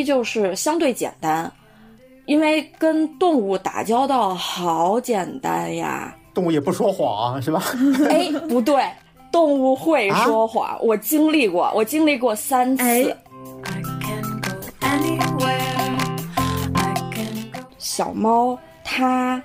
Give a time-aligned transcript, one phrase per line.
[0.00, 1.52] 一就是相对简单，
[2.24, 6.16] 因为跟动物打交道好简单呀。
[6.32, 7.62] 动物也不说谎，是吧？
[8.08, 8.82] 哎，不对，
[9.30, 13.16] 动物会说谎，我经历过，我经历过三次。
[17.78, 19.42] 小猫它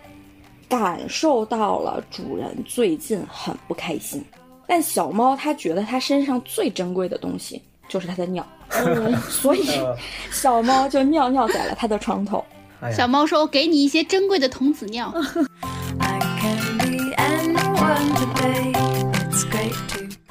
[0.69, 4.23] 感受到了主人最近很不开心，
[4.65, 9.69] 但小猫它觉得它身上最珍贵的东西就是它的尿，嗯 所以
[10.31, 12.43] 小猫就尿尿在了它的床头。
[12.95, 15.13] 小猫说：“我给你一些珍贵的童子尿。”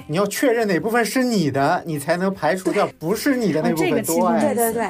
[0.06, 3.90] 你要确认哪部分是你的，你才能排除掉不是你的那部分。
[4.40, 4.84] 对对对，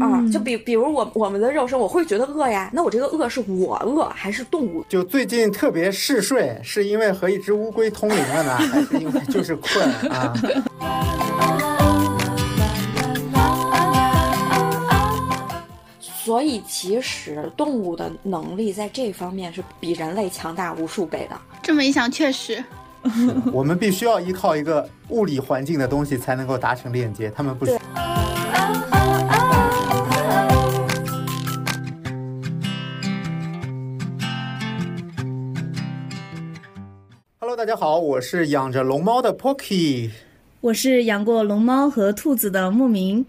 [0.00, 2.70] 啊，就比比如我我们的肉身，我会觉得饿呀。
[2.72, 4.84] 那我这个饿是我饿还是动物？
[4.88, 10.32] 就最近特别嗜睡，是因为和一只乌龟通灵了呢，还是因为就是困啊？
[16.30, 21.36] 所以其实动物的能力在这方面是比人类强大无数倍的。
[21.60, 22.64] 这么一想，确实。
[23.52, 27.66] 我们必须要依靠一个物理环境的东西才能够达成链接，他们不。
[37.40, 40.10] Hello，大家好，我是养着龙猫的 Pocky，
[40.60, 43.26] 我是养过龙猫和兔子的牧民。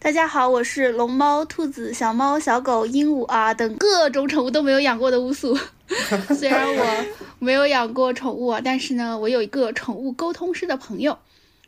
[0.00, 5.58] 大家好，我是龙猫、兔子、小猫、小狗、鹦鹉啊等各种宠物都没有养过的乌素。
[6.38, 7.04] 虽然我
[7.40, 11.18] 没有养过宠物啊，但是呢，我有一个宠物沟通师的朋友。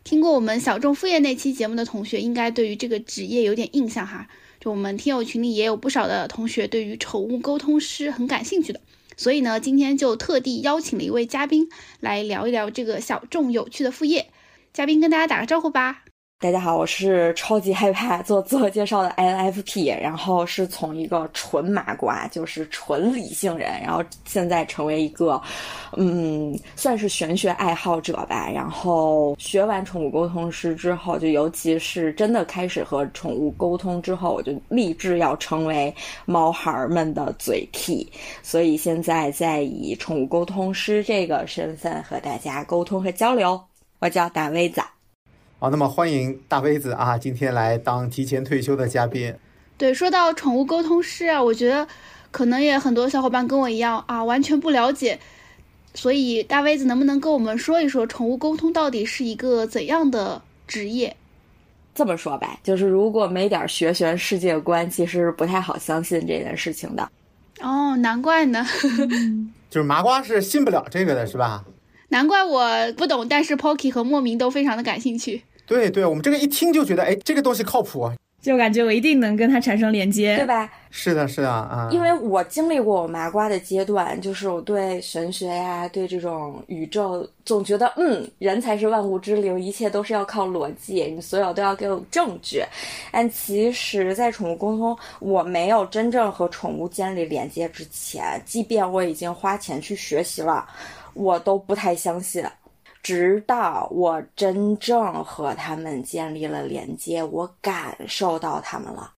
[0.05, 4.29] 听过我们小众副业那期节目的同学，应该对于这个职业有点印象哈。
[4.61, 8.81] 就我们听友群里也有不少的同学对于宠物沟通师很感兴趣的，
[9.17, 14.29] 所以呢，今天就特地邀请了一位嘉宾来聊一聊这个小众有趣的副业。
[14.73, 16.05] 嘉宾跟大家打个招呼吧。
[16.43, 25.39] 大家好，我是超级害怕做自我介绍的 INFP，然后是从一个纯麻瓜，就是纯理性人，然后现在成为一个，
[25.99, 28.51] 嗯，算是玄学爱好者吧。
[28.51, 35.95] 然后学完宠物沟通师之后，就尤其是真的开始和宠物沟通之后，我就立志要成为
[36.25, 38.11] 猫孩儿们的嘴替，
[38.43, 43.63] 所以现在在以宠物沟通师这个身份和大家沟通和交流。
[43.99, 44.81] 我叫大威子。
[45.63, 49.35] 好，那么欢迎大杯子啊，今天来当提前退休的嘉宾。
[49.77, 51.87] 对，说到宠物沟通师啊，我觉得
[52.31, 55.19] 可能也很多小伙伴跟我一样啊，完全不了解。
[55.93, 61.15] 所以大杯子能不能跟我们说一说，宠物沟通到底是一个怎样的职业？
[61.95, 67.07] 这么说吧，就是如果没点学学世界观，其实不太好相信这件事情的。
[67.61, 68.65] 哦，难怪呢。
[69.69, 71.63] 就是麻瓜是信不了这个的，是吧？
[72.09, 72.65] 难怪我
[72.97, 75.43] 不懂，但是 Pocky 和莫名都非常的感兴趣。
[75.71, 78.11] 对对，我们这个一听就觉得，哎，这个东西靠谱，
[78.43, 80.69] 就感觉我一定能跟它产生连接，对吧？
[80.91, 92.65] 是的，是的啊，因为我经历过我麻瓜的阶段，就是我对神学呀，对这种宇宙，总觉得，嗯，人才是万物之灵，一切都是要靠逻辑，你所有都要给我证据。
[93.13, 100.67] 但其实，在宠物沟通，我没有真正和宠物建立连接之前，即便我已经花钱去学习了，
[101.15, 102.43] 我都不太相信。
[103.03, 109.13] 直到我真正和他们建立了连接，我感受到他们了，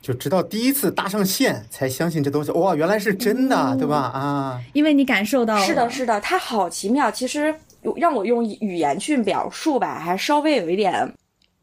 [0.00, 3.96] 就直到第一次搭上线，才相信这东西哇，原来是真的，对吧？
[3.96, 7.10] 啊，因为你感受到是的，是的，它好奇妙。
[7.10, 7.52] 其实
[7.96, 11.12] 让我用语言去表述吧，还稍微有一点，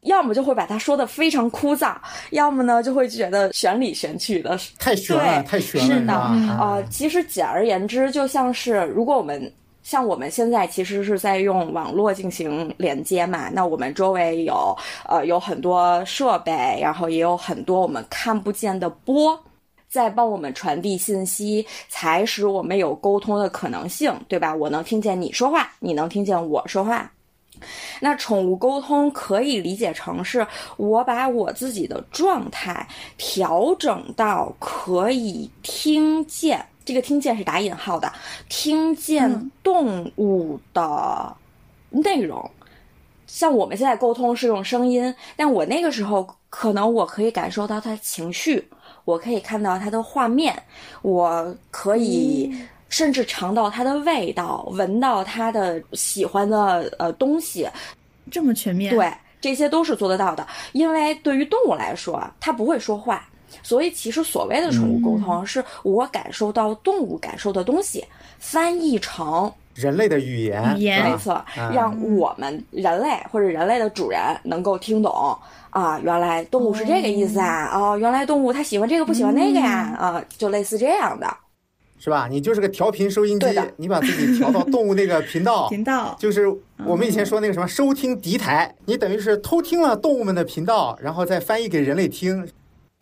[0.02, 1.96] 要么就会把它说的非常枯燥，
[2.32, 5.96] 要么呢就会觉得玄里玄气的，太玄了，太玄了。
[5.96, 9.50] 是的，啊，其实简而言之，就像是如果我们。
[9.84, 14.76] 像我们现在其实是在用网络进行连接嘛，那我们周围有
[15.08, 19.38] 呃有很多设备，然后也有很多我们看不见的波，
[19.90, 24.56] 在帮我们传递信息，才使我们有沟通的可能性，对吧？
[24.56, 27.12] 我能听见你说话，你能听见我说话。
[28.00, 30.46] 那宠物沟通可以理解成是
[30.76, 32.86] 我把我自己的状态
[33.18, 36.66] 调整到可以听见。
[36.86, 38.12] 这个听见是打引号的，
[38.50, 41.36] 听见动物的
[41.90, 42.50] 内容，
[43.26, 48.68] 像我们现在沟通是用声音，但我那个时候可能我可以感受到它情绪，
[49.06, 50.62] 我可以看到他的画面，
[51.02, 52.54] 我可以
[52.90, 57.68] 甚至尝到它的味道，闻到它的喜欢的呃东西，
[58.30, 63.28] 这么全面，对，这些都是做得到的，因为对于动物来说，它不会说话。
[63.62, 68.04] 所以其实所谓的宠物沟通，是我感受到动物感受的东西，
[68.40, 75.38] 翻译成人类的语言，语言没错，让我们人类或者人类的主人能够听懂
[75.70, 81.28] 啊，原来动物是这个意思啊，哦，原来动物它喜欢这个不喜欢那个呀，啊，就类似这样的。
[81.98, 82.28] 是吧？
[82.30, 83.48] 你就是个调频收音机，
[83.78, 86.54] 你把自己调到动物那个频道， 频道就是
[86.86, 92.46] 我们以前说那个什么收听敌台，你等于是偷听了动物们的频道，然后再翻译给人类听。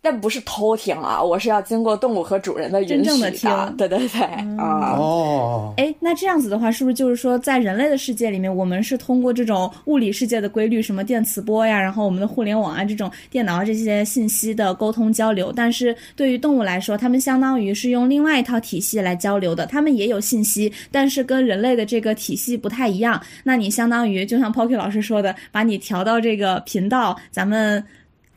[0.02, 4.22] 但不是偷听啊，我是要经过动物和主人的允许真正地听对对对，
[4.58, 15.54] 啊、哦，哎，那这样子的话，是不是就是说，在人类的世界里面，我们是通过这种物理世界的规律，什么电磁波呀，然后我们的互联网啊，这种电脑啊这些信息的沟通交流。
[15.56, 23.22] 但是对于动物来说，它们相当于是用另外一套体系来交流的，它们也有信息，但是跟人类的这个体系不太一样。
[23.44, 27.84] 那你相当于就像 Pocky 老师说的，把你调到这个频道，咱们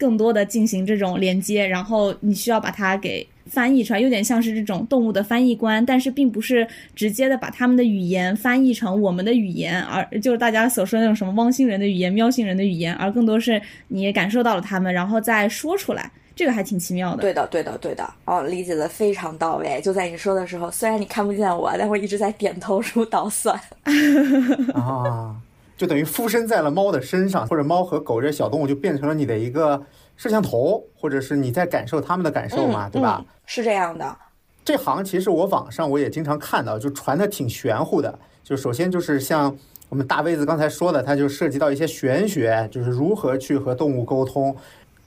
[0.05, 13.59] 更多的进行这种连接，然后你需要把它给翻译出来，有点像是这种动物的翻译官，但是并不是直接的把他们的语言翻译成我们的语言，而就是大家所说的那种什么汪星人的语言、喵星人的语言，而更多是
[13.89, 17.23] 你感受到了他们，然后再说出来，这个还挺奇妙的。
[17.23, 19.81] 对的，对的，对的，哦，理解的非常到位。
[19.83, 23.59] 就在你说的时候，虽然你看不见我，但我一直在点头如捣蒜。
[24.75, 25.35] 啊，
[25.77, 29.83] 就等于附身在了猫的身上，或者猫和狗这小动物就变成了你的一个
[30.17, 33.19] 摄像头，或者是你在感受它们的感受嘛，嗯对吧？
[33.21, 34.17] 嗯是这样的，
[34.65, 38.19] 这行其实我网上我也经常看到，就传的挺玄乎的。
[38.43, 39.55] 就首先就是像
[39.89, 44.55] 我们大杯子刚才说的，它就涉及到一些玄学，就是如何去和动物沟通，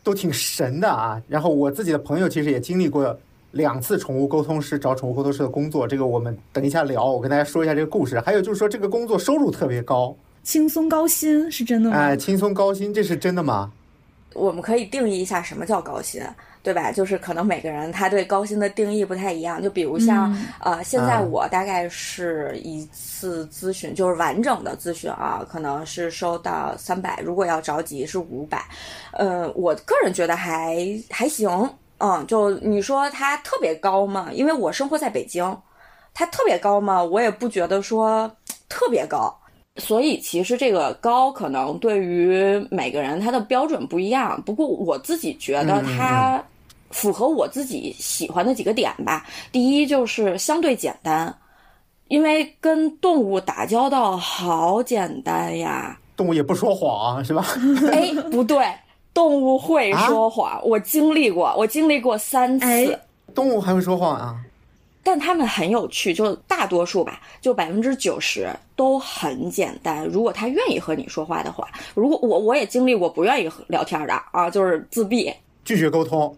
[0.04, 1.22] 都挺神的啊。
[1.28, 3.18] 然后我自己的朋友其实也经历过
[3.52, 7.06] 两次宠物沟通师找宠物沟通师的工作，这个我们等一下聊。
[7.06, 8.20] 我跟大家说一下这个故事。
[8.20, 10.16] 还有就是说这个工作收入特别高，
[10.48, 11.98] 轻松高薪是真的吗？
[11.98, 13.70] 哎，轻松高薪，这是真的吗？
[14.34, 16.24] 我们可以定义一下什么叫高薪，
[16.64, 16.90] 对吧？
[16.90, 19.62] 就是可能每个人他对高薪的定义不太一样。
[19.62, 28.64] 就比如像、呃，现在啊我大概是一次咨询，就是完整的咨询啊，可能是收到三百，如果要着急是五百。
[29.12, 30.78] 呃，我个人觉得还
[31.10, 31.50] 还行，
[31.98, 34.30] 嗯，就你说它特别高嘛？
[34.32, 35.44] 因为我生活在北京，
[36.14, 37.04] 它特别高嘛？
[37.04, 38.32] 我也不觉得说
[38.70, 39.38] 特别高。
[39.78, 46.44] 所以其实这个高可能对于每个人他的标准不一样，不过我自己觉得它
[46.92, 49.26] 符合我自己喜欢的几个点吧。
[49.52, 51.36] 第一就是相对简单，
[52.08, 55.98] 因为跟动物打交道好简单呀。
[56.16, 57.46] 动物也不说谎，是吧？
[57.92, 58.66] 哎，不对，
[59.14, 62.66] 动物会说谎，我经历过，我经历过三次。
[62.66, 63.00] 哎
[63.36, 64.36] 动物还会说谎啊？
[65.08, 70.04] 但他们很有趣，就大多数吧，就百分之九十都很简单。
[70.04, 71.66] 如果他愿意和你说话的话，
[71.96, 75.34] 如果我我也经历过不愿意和聊天的啊，就是自闭，
[75.64, 76.38] 拒绝沟通，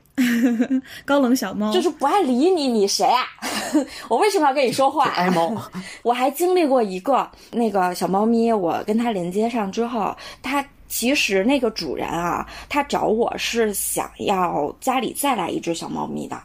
[1.04, 3.26] 高冷小猫就是不爱理你，你谁啊？
[4.08, 5.06] 我为什么要跟你说话？
[5.06, 5.52] 爱猫。
[6.04, 16.40] 我还经历过一个那个小猫咪，我跟它连接上之后，它其实那个主人啊，他找我是想要家里再来一只小猫咪的，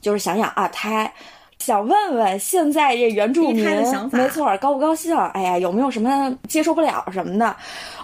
[0.00, 1.12] 就是想养二胎。
[1.68, 3.62] 想问问现在这原住民
[4.10, 5.14] 没错，高不高兴？
[5.34, 7.54] 哎呀，有没有什么接受不了什么的？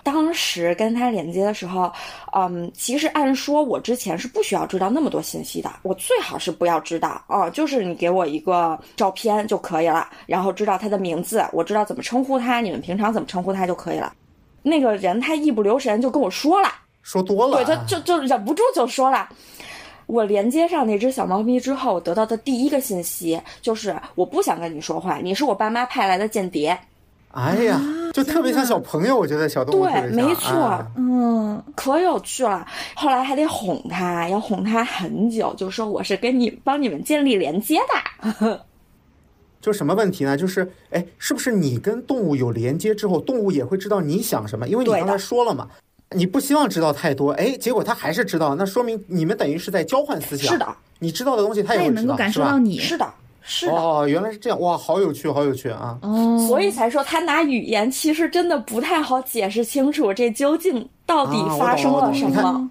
[0.03, 1.91] 当时跟他连接的时候，
[2.37, 14.13] 嗯，其实按说我之前是不需要知道那么多信息的，我最好是不要知道啊、就是你给我一个照片就可以了，然后知道他的名字，我知道怎么称呼他，你们平常怎么称呼他就可以了。
[14.63, 16.69] 那个人他一不留神就跟我说了，
[17.03, 19.27] 说多了，对，他就就忍不住就说了。
[20.07, 26.79] 我连接上那只小猫咪之后，我得到的第一个信息就是我不想跟你说话，你是我爸妈派来的间谍。
[27.31, 27.81] 哎呀，
[28.13, 37.81] 就特别像小朋友，我觉得小动物对特别像没错啊嗯，可有趣了，后来还得哄它，要哄它很久，就说我是跟你帮你们建立连接
[38.41, 38.65] 的。
[39.61, 40.37] 就什么问题呢？
[40.37, 44.69] 就是哎，是不是你跟动物有连接之后，动物也会知道你想什么？
[44.69, 45.69] 因为你刚才说了嘛，
[46.15, 50.53] 你不希望知道太多，哎，结果他还是知道，那说明你们等于是在交换思想。
[50.53, 50.67] 是的，
[51.01, 52.79] 你知道的东西，它它也会知道，也能够感受到你。
[52.79, 53.07] 是的，
[53.43, 53.73] 是的。
[53.73, 55.99] 哦，原来是这样，哇，好有趣，好有趣啊！
[56.03, 62.31] 哦，所以才说他拿语言其实真的不太好解释清楚这究竟到底发生了什么。
[62.31, 62.71] 你看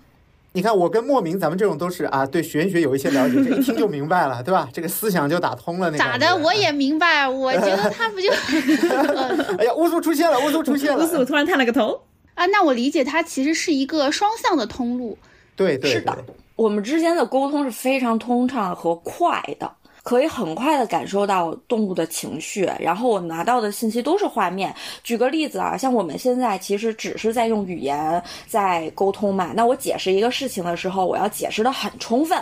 [0.56, 4.70] 你看，我跟莫名，咱们这种都是啊，对玄学有一些了解，这一听 就明白了，对吧？
[4.72, 6.38] 这个思想就打通了，那咋的？
[6.38, 8.30] 我也明白，我觉得他不就，
[8.88, 12.00] 呃 哎呀，乌苏出现了，乌苏出现了乌，苏突然探了个头，
[12.36, 12.46] 啊？
[12.48, 15.18] 那我理解它其实是一个双向的通路。
[15.56, 16.25] 对对对是的，
[16.56, 19.72] 我们之间的沟通是非常通畅和快的，
[20.02, 24.74] 可以很快的感受到动物的情绪，然后我拿到的信息都是画面。
[25.04, 32.42] 举个例子啊，像我们现在其实只是在用语言在沟通嘛，那我解释一个事情的时候，我要解释的很充分。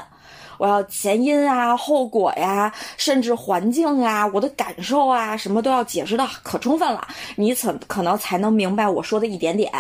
[0.62, 9.72] 我要前因啊、后果呀，甚至环境啊、我的感受啊，什么都要解释的可充分了，你怎可能才能明白我说的一点点。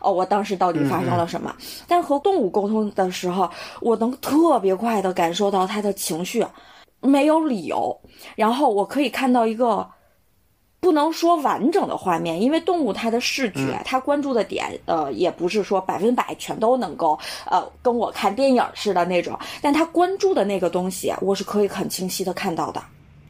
[0.00, 1.54] 哦，我当时到底发生了什么？
[1.86, 3.48] 但和动物沟通的时候，
[3.80, 6.44] 我能特别快的感受到它的情绪，
[7.00, 7.96] 没有理由，
[8.34, 9.88] 然后我可以看到一个。
[10.84, 17.18] 不能说完整的画面，因为动物它的视觉，它关注的点，呃，也不是说百分百全都能够，
[17.50, 19.34] 呃，跟我看电影似的那种。
[19.62, 22.82] 但它关注的那个东西，我是可以很清晰的看到的。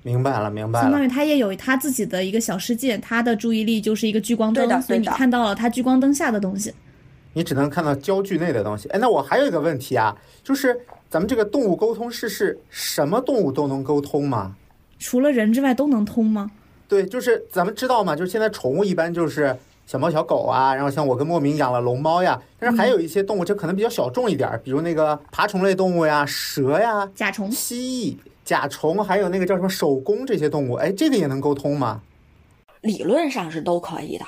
[0.03, 0.83] 明白了，明白了。
[0.83, 6.75] 相当于它也有它自己的一个小世界，它的注意力就是一个聚光灯，所以你看到了它聚光灯下的东西。
[7.35, 8.89] 你只能看到焦距内的东西。
[8.89, 10.77] 哎，那我还有一个问题啊，就是
[11.09, 14.57] 咱们这个动物沟通是是什么动物都能沟通吗？
[14.99, 16.51] 除了人之外都能通吗？
[16.89, 32.01] 对，就是咱们知道嘛，就是现在宠物一般就是小猫小狗啊，然后像我跟莫名养了龙猫呀，但是还有一些动物，这可能比较小众一点，比如那个爬虫类动物呀，蛇呀，甲虫、蜥蜴、甲虫，还有那个叫什么手工这些动物，哎，这个也能沟通吗？
[32.83, 34.25] 理论上是都可以的，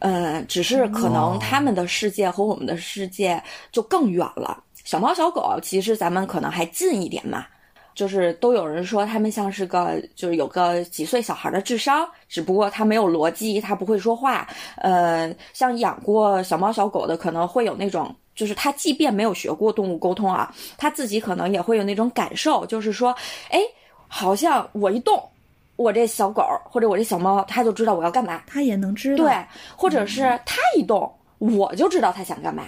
[0.00, 3.42] 嗯，只是可能他们的世界和我们的世界
[3.72, 4.62] 就更远了。
[4.84, 7.46] 小猫小狗其实咱们可能还近一点嘛。
[7.94, 14.46] 就是都有人说他们像是个，就是有个几岁小孩的智商，只不过他没有逻辑，他不会说话。
[14.76, 23.14] 呃，像养过小猫小狗的，可能会有那种，就是他即便没有学过动物沟通啊，他自己可能也会有那种感受，就是说，
[23.50, 23.60] 哎，
[24.08, 25.22] 好像我一动，
[25.76, 29.24] 我这小狗或者我这小猫，它就知道我要干嘛，它也能知道。
[29.24, 29.32] 对，
[29.76, 32.64] 或者是它一动，我就知道它想干嘛。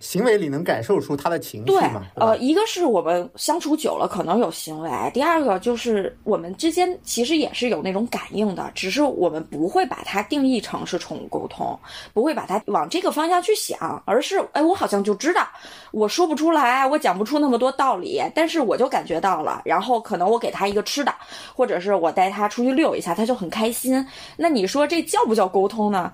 [0.00, 2.02] 行为里能感受出他的情绪吗？
[2.14, 11.78] 对，呃，一个是我们相处久了可能有行为，第二个就是我们之间其实也是有那种感应的，只是我们不会把它定义成是宠物沟通，
[12.14, 15.46] 不会把它往这个方向去想，而是哎，我好像就知道，
[15.92, 21.14] 我说不出来，我讲不出那么多道理，但是我就感觉到了，然后可能我给他一个吃的，
[21.54, 24.04] 或者是我带他出去遛一下，他就很开心。
[24.38, 26.10] 那你说这叫不叫沟通呢？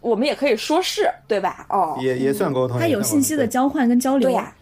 [0.00, 1.66] 我们也可以说是对吧？
[1.68, 2.78] 哦，也也算沟通。
[2.78, 4.28] 它有信息的交换跟交流。
[4.28, 4.54] 对呀，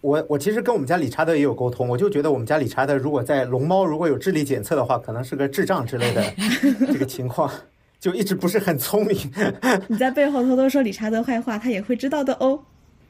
[0.00, 6.22] 我我其实跟我们家理查德也有沟通，我就觉得我们家理查德如果在龙猫如果有智力检测的话，可能是个智障之类的
[6.92, 7.50] 这个情况，
[7.98, 9.16] 就一直不是很聪明。
[9.88, 12.58] 你在背后偷偷说理查德坏话，他也会知道的哦。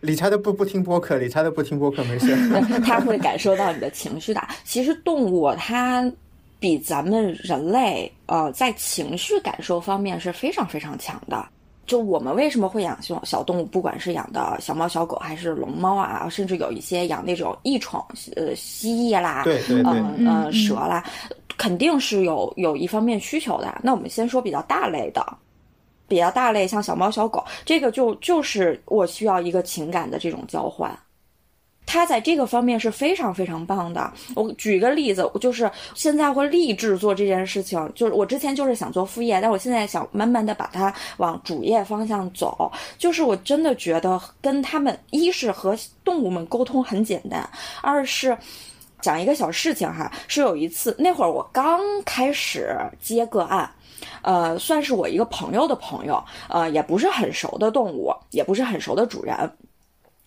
[0.00, 2.36] 理查德不不听播客，理查德不听播客没事。
[2.84, 4.40] 他会感受到你的情绪的。
[4.62, 6.10] 其实动物它
[6.60, 11.44] 比咱们人类呃在情绪感受方面是非常非常强的。
[11.86, 18.04] 就我们为什么会养小小动物，不管是养的小猫小狗还是龙猫啊，甚至有一些养那种异宠，
[18.36, 21.04] 呃，蜥蜴啦，对对对，嗯蛇啦，
[21.56, 23.80] 肯定是有有一方面需求的。
[23.82, 25.24] 那我们先说比较大类的，
[26.08, 30.96] 比较大类像小猫小狗，这个就就是我需要一个情感的这种交换。
[31.86, 34.12] 他在这个方面是非常非常棒的。
[34.34, 37.92] 我举一个例子，我就是现在会立志做这件事情。
[37.94, 42.70] 就是我之前就是想做副业，但我现在想慢慢的把它往主业方向走。
[42.98, 47.48] 就是我真的觉得跟他们，一是和动物们沟通很简单，
[47.82, 48.36] 二是
[49.00, 50.10] 讲一个小事情哈。
[50.26, 53.70] 是有一次那会儿我刚开始接个案，
[54.22, 59.34] 呃，算是我一个朋友的朋友，呃，也不是很熟的动物，也不是很熟的主人。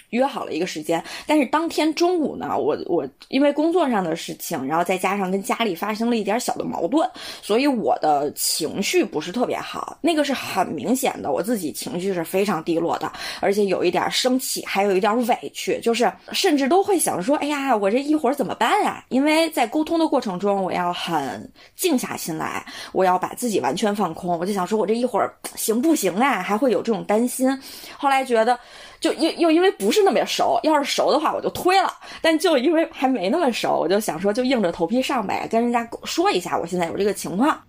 [0.09, 7.09] 约好了一个时间，但是当天中午呢，我我因为工作上的事情，然后再加上跟家里发生了一点小的矛盾，
[7.41, 9.97] 所以我的情绪不是特别好。
[10.01, 13.11] 那个是很明显的，我自己情绪是非常低落的，
[13.41, 24.39] 而且有一点生气，还有一点委屈，就是甚至都会想说：“哎呀，我这一会儿怎么办啊？”因为在沟通的过程中，我要很静下心来，我要把自己完全放空。
[24.39, 26.41] 我就想说，我这一会儿行不行啊？
[26.41, 27.49] 还会有这种担心。
[27.97, 28.57] 后来觉得。
[28.99, 37.59] 就又又因为不是那么熟，要是熟的话我就推了，但就因为还没那么熟，我就想说就硬着头皮上呗，跟人家说一下我现在有这个情况。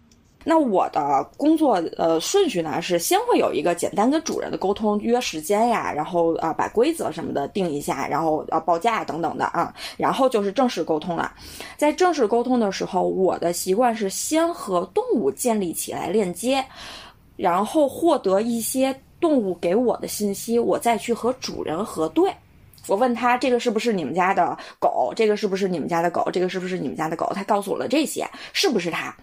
[0.45, 11.31] 那我的工作呃顺序呢是先会有一个简单跟主人的沟通，约时间呀，然后啊把规则什么的定一下，然后啊报价等等的啊，然后就是正式沟通了。
[11.77, 16.65] 在正式沟通的时候，我的习惯是先和动物建立起来链接，
[17.37, 18.99] 然后获得一些。
[19.21, 22.33] 动物给我的信息，我再去和主人核对。
[22.87, 27.31] 我问他这个是不是你们家的狗，这个是不是你们家的狗，这个是不是你们家的狗？
[27.35, 29.15] 他告诉我了这些，是不是他？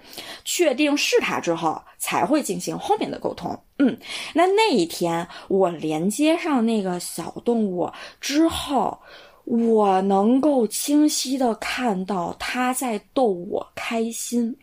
[0.44, 3.60] 确定是他之后，才会进行后面的沟通。
[3.80, 3.98] 嗯，
[4.36, 9.00] 那那一天我连接上那个小动物之后，
[9.46, 14.56] 我能够清晰的看到他在逗我开心。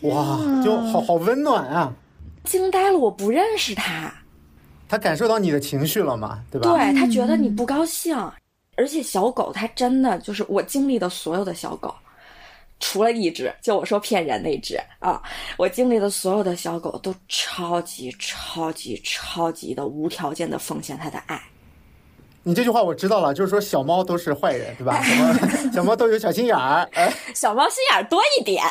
[0.00, 1.92] 哇，就好好温暖啊！
[2.42, 4.12] 惊呆了，我不认识他。
[4.92, 6.44] 他感受到你的情绪了吗？
[6.50, 6.70] 对吧？
[6.70, 8.14] 对他觉得你不高兴，
[8.76, 11.94] 而且小狗它真的就是我经历的所有的小狗，
[12.78, 15.22] 除了一只，就我说骗人那只啊，
[15.56, 21.40] 我经历的所有的小狗都超级超级超级的无条件的奉献它的爱。
[22.42, 25.00] 你这句话我知道了，就是说小猫都是坏人，对吧？
[25.02, 28.62] 小猫小猫都有小心眼儿，哎，小猫心眼儿多一点。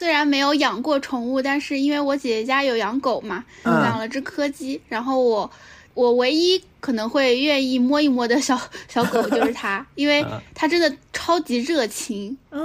[0.00, 5.50] 虽然没有养过宠物，但是因为我姐姐家有养狗嘛，嗯养了只柯基，然后我
[5.92, 12.58] 我唯一可能会愿意摸一摸的小小狗就是它，因为 嗯它真的超级热情，哦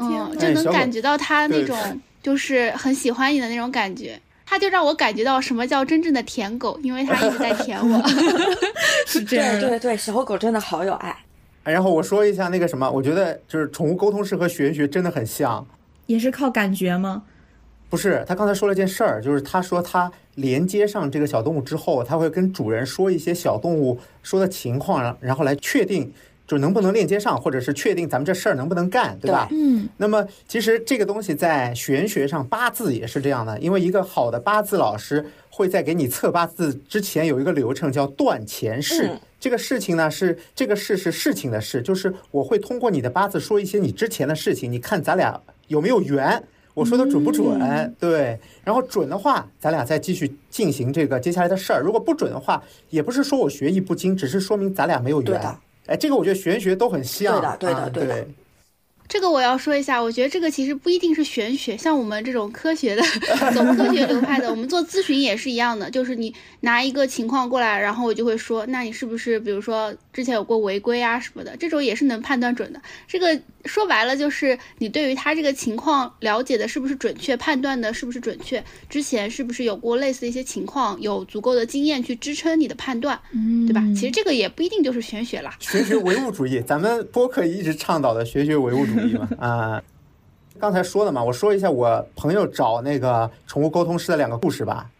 [0.00, 1.76] 嗯，就能感觉到它那种
[2.22, 4.18] 就是很喜欢你的那种感觉。
[4.46, 8.02] 它就让我感觉到什么叫真正的舔狗，因为它一直在舔我。
[9.06, 11.14] 是这样，对对对，小狗真的好有爱。
[11.62, 15.64] 然后我说一下那个什么，我觉得就是宠物沟通师和玄学真的很像。
[16.10, 17.22] 也是靠感觉吗？
[17.88, 26.12] 不是，他刚才说了件事儿，就是他说他连接上这个小动物之后，他会跟主人说一些小动物说的情况，然然后来确定
[26.48, 29.46] 就能不能链接上，或者是确定咱们这事儿能不能干，对吧？
[29.52, 39.06] 嗯，那么其实这个东西在玄学上，八字也是这样的，因为一个好的八字老师会在给你测八字之前有一个流程叫断前世。
[39.06, 45.40] 嗯这个事情呢是这个事是事情的事，就是我会通过你的八字说一些你之前的事情，你看咱俩
[45.70, 46.42] 有没有缘。
[46.74, 47.58] 我说的准不准？
[47.98, 51.80] 对，然后准的话，咱俩再继续进行这个接下来的事儿。
[51.80, 55.40] 如果不准的话，也不是说我学艺不精，只是说明咱俩没有缘。
[55.86, 57.40] 哎，这个我觉得玄学都很像。
[57.40, 58.28] 对的对的啊对的对
[59.08, 63.02] 这个我要说一下，我觉得这个其实不一定是玄学，像我们这种科学的、
[63.52, 72.80] 走科学流派的，我们做咨询也是一样的，就是你拿一个情况过来，然后我就会说，那你是不是比如说之前有过违规啊什么的，这种也是能判断准的。
[73.06, 83.82] 这个说白了就是你对于他这个情况了解的是不是准确，判断的是不是准确，之前是不是有过类似的一些情况，有足够的经验去支撑你的判断，嗯对吧？
[83.94, 85.54] 其实这个也不一定就是玄学啦。
[85.60, 89.82] 玄学唯物主义，咱们播客一直倡导的玄学唯物主义嘛， 啊、
[90.58, 94.90] 刚才说的嘛，我说一下我朋友找那个宠物沟通师的两个故事吧。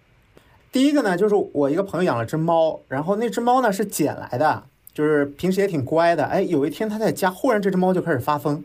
[0.73, 6.25] 第一个呢，就是我一个朋友养了只猫，然后那只猫呢是捡来的，就是平时也挺乖的。
[6.25, 8.63] 哎，有一天他在家，忽然这只猫就开始发疯，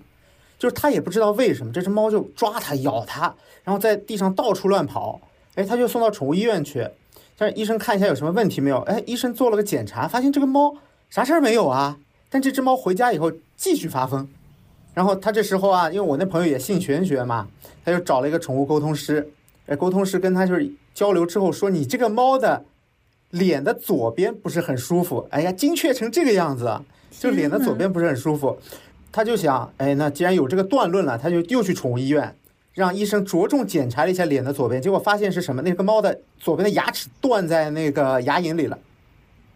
[0.58, 3.34] 就是他也不知道为什么，这只猫就抓它、咬它，
[3.64, 5.20] 然后在地上到处乱跑。
[5.56, 6.86] 哎，他就送到宠物医院去，
[7.38, 8.80] 但是医生看一下有什么问题没有。
[8.82, 10.76] 哎，医生做了个检查，发现这个猫
[11.10, 11.98] 啥事儿没有啊，
[12.30, 14.28] 但这只猫回家以后继续发疯。
[14.94, 17.48] 然后他这时候啊，因为我那朋友也信玄学嘛，
[17.86, 19.30] 他就找了一个宠物沟通师。
[19.68, 22.64] 哎，沟通师跟他就是交流之后说，你这个猫的
[23.32, 25.28] 脸的左边不是很舒服。
[25.32, 26.80] 哎呀，精确成这个样子，
[27.12, 28.58] 就脸的左边不是很舒服。
[29.12, 32.36] 他就想，哎，那既然有这个断论了，他就又去宠物医院，
[32.74, 35.62] 让医生着重检查了一下脸的左边，结果发现是什么？
[35.62, 38.78] 那个猫的左边的牙齿断在那个牙龈里了。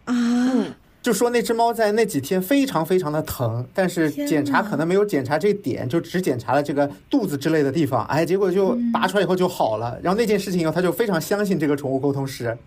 [0.06, 10.00] 啊，嗯，就说那只猫在那几天非常非常的疼，但是检查可能没有检查这点，就只检查了这个肚子之类的地方，哎，结果就拔出来以后就好了。
[10.02, 12.58] 然后那件事情以后，他就非常相信这个宠物沟通师。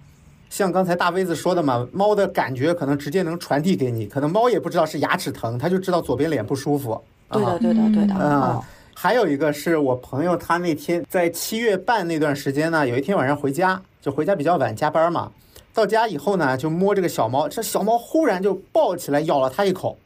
[0.52, 6.92] 像刚才大杯子说的嘛，猫的感觉可能直接能传递给你，可能猫也不知道是牙齿疼，它就知道左边脸不舒服。
[7.28, 8.14] 啊对的，对的，对的。
[8.20, 15.32] 嗯哦，还有一个是我朋友，他那天在七月半那段时间呢，有一天晚上回家，就回家比较晚，加班嘛。
[15.72, 19.96] 到家以后呢，就摸这个小猫，这小猫忽然就抱起来咬了他一口，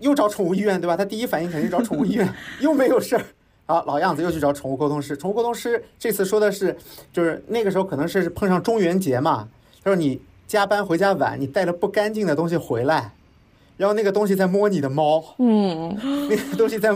[0.00, 0.94] 又找宠物医院，对吧？
[0.94, 2.30] 他第一反应肯定找宠物医院，
[2.60, 3.24] 又没有事儿。
[3.64, 5.16] 啊，老样子又去找宠物沟通师。
[5.16, 6.76] 宠物沟通师这次说的是，
[7.14, 9.48] 就是那个时候可能是碰上中元节嘛，
[9.86, 13.12] 他说你加班回家晚，你带了不干净的东西回来，
[13.76, 15.96] 然后那个东西在摸你的猫，嗯，
[16.28, 16.92] 那个东西在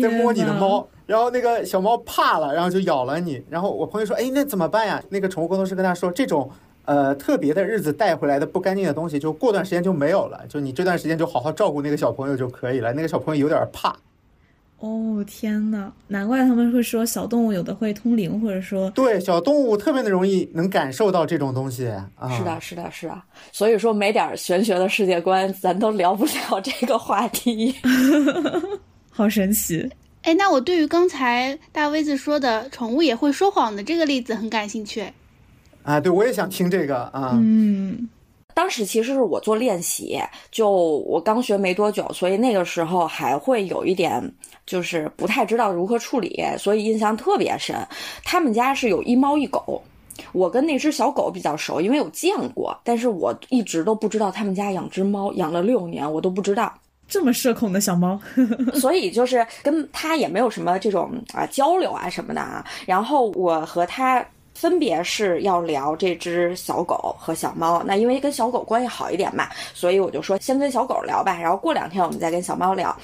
[0.00, 3.42] 在摸你的猫，然后那个小猫怕了，然后就咬了你。
[3.50, 6.48] 然后我朋友说：“哎，那怎么办呀？”那个宠物沟通师跟他说：“这种
[6.84, 10.40] 呃特别的日子带回来的不干净的东西，就过段时间就没有了。
[10.48, 12.92] 就你这段时间就好好照顾那个小朋友就可以了。
[12.92, 13.96] 那个小朋友有点怕。
[14.80, 22.30] 哦天呐，难怪他们会说小动物有的会通灵，或者说对，小动物特别的容易能感受到这种东西啊。
[22.36, 23.22] 是的，是的，是的。
[23.50, 27.74] 所以说，没点玄学的世界观，咱都聊不了这个话题。
[29.10, 29.90] 好神奇。
[30.22, 35.04] 哎，那我对于刚才大威子说的宠物也会说谎的这个例子很感兴趣。
[35.82, 37.32] 啊，对我也想听这个啊。
[37.34, 38.08] 嗯，
[38.58, 44.20] 当时其实是我做练习，就我刚学没多久，所以那个时候还会有一点
[44.66, 47.76] 就是不太知道如何处理，所以印象特别深。
[48.24, 49.80] 他们家是有一猫一狗，
[50.32, 56.74] 我跟那只小狗比较熟，因为有见过，但是我一直都不知道他们家养只猫，养了六年我都不知道。
[57.06, 58.20] 这么社恐的小猫，
[58.74, 62.66] 所以就是跟他也没有什么这种啊交流啊什么的啊。
[62.84, 64.22] 然后我和他
[64.58, 67.80] 分别是要聊这只小狗和小猫。
[67.84, 72.96] 那因为跟小狗关系好一点嘛，所以我就说先跟小狗聊吧，然后过两天我们再跟小猫聊，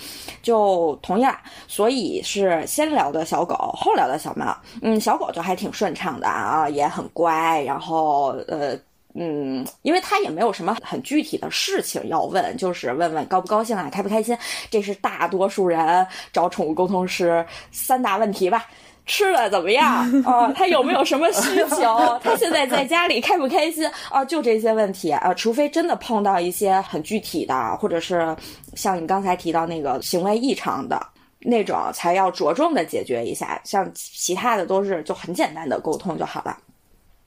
[0.42, 1.38] 就同意了。
[1.68, 4.52] 所以是先聊的小狗，后聊的小猫。
[4.82, 8.76] 嗯，小狗就还挺顺畅的啊，也很乖，然后呃。
[9.16, 14.36] 嗯，因为他也没有什么很具体的事情要问，就是问问高不高兴啊，开不开心，
[14.68, 18.66] 这是大多数人找宠物沟通师三大问题吧。
[19.06, 19.84] 吃的怎么样
[20.24, 20.50] 啊？
[20.52, 22.18] 他有没有什么需求？
[22.22, 24.24] 他现在在家里开不开心啊？
[24.24, 28.34] 就这些问题啊，除非真的碰到一些很具体的，或者是
[28.74, 31.00] 像你刚才提到那个行为异常的
[31.40, 33.60] 那种，才要着重的解决一下。
[33.64, 36.56] 像其他的都是就很简单的沟通就好了。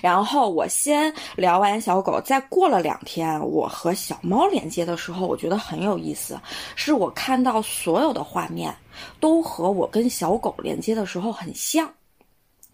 [0.02, 6.40] 然后我先聊完小狗，再过了两天，我和小猫连接的时候，我觉得很有意思，
[6.76, 8.72] 是我看到所有的画面
[9.20, 11.94] 都和我跟小狗连接的时候很像，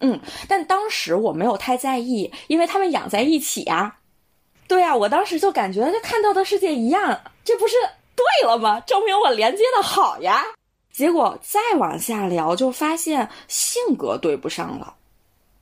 [0.00, 3.96] 嗯，但当时我没有太在意，因为他们养在一起呀。
[4.66, 7.74] 对呀，我当时就感觉看到的世界一样，这不是
[8.16, 8.80] 对了吗？
[8.80, 10.44] 证明我连接的好呀。
[10.90, 14.94] 结果再往下聊，就发现性格对不上了。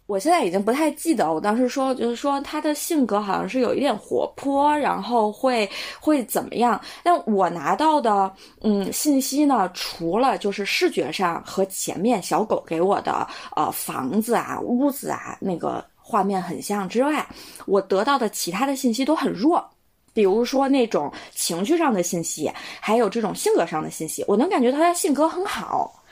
[0.07, 6.79] 我现在已经不太记得我当时说，就是说他的性格好像是有一点活泼，然后会会怎么样？
[7.03, 17.27] 但我拿到的嗯信息呢，除了就是视觉上和前面小狗给我的呃房子啊、屋子啊那个画面很像之外，
[17.65, 19.65] 我得到的其他的信息都很弱，
[20.13, 26.03] 比如说那种情绪上的信息，还有这种性格上的信息，我能感觉他的性格很好，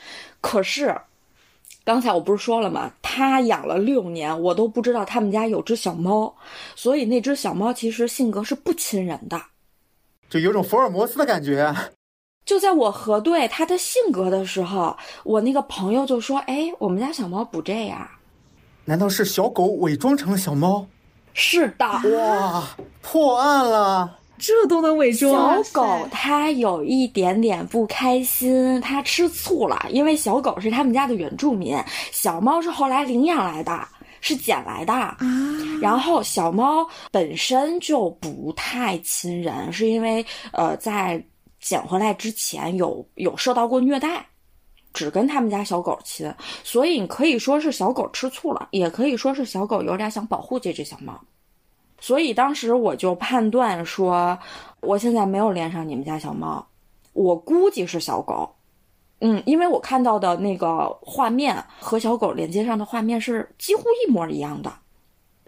[0.41, 0.97] 可是。
[1.85, 2.93] 刚才我不是说了吗？
[3.03, 6.35] 他养了六年，我都不知道他们家有只小猫，
[6.77, 9.41] 所以那只小猫其实性格是不亲人的，
[10.29, 11.75] 就有种福尔摩斯的感觉。
[12.45, 18.09] 就在我核对它的性格的时候，我那个朋友就说：“哎，我们家小猫不这样。”
[18.87, 20.87] 难道是小狗伪装成了小猫？
[21.33, 24.20] 是的，哇，破案了。
[24.41, 25.63] 这都能伪装？
[25.63, 31.77] 小狗它有一点点不开心，它吃醋了，因为小狗是他们家的原住民，
[32.11, 33.87] 小猫是后来领养来的，
[34.21, 35.17] 是捡来的啊。
[35.81, 41.23] 然后小猫本身就不太亲人，是因为呃在
[41.61, 44.25] 捡回来之前有有受到过虐待，
[44.95, 46.33] 只跟他们家小狗亲，
[46.65, 51.21] 所以你可以说是小狗吃醋了，也可以说是小狗有点想保护这只小猫。
[52.01, 54.37] 所以当时我就判断说，
[54.81, 56.67] 我现在没有连上你们家小猫，
[57.13, 58.51] 我估计是小狗，
[59.21, 64.73] 嗯，因为我看到的那个画面和小狗连接上的画面是几乎一模一样的，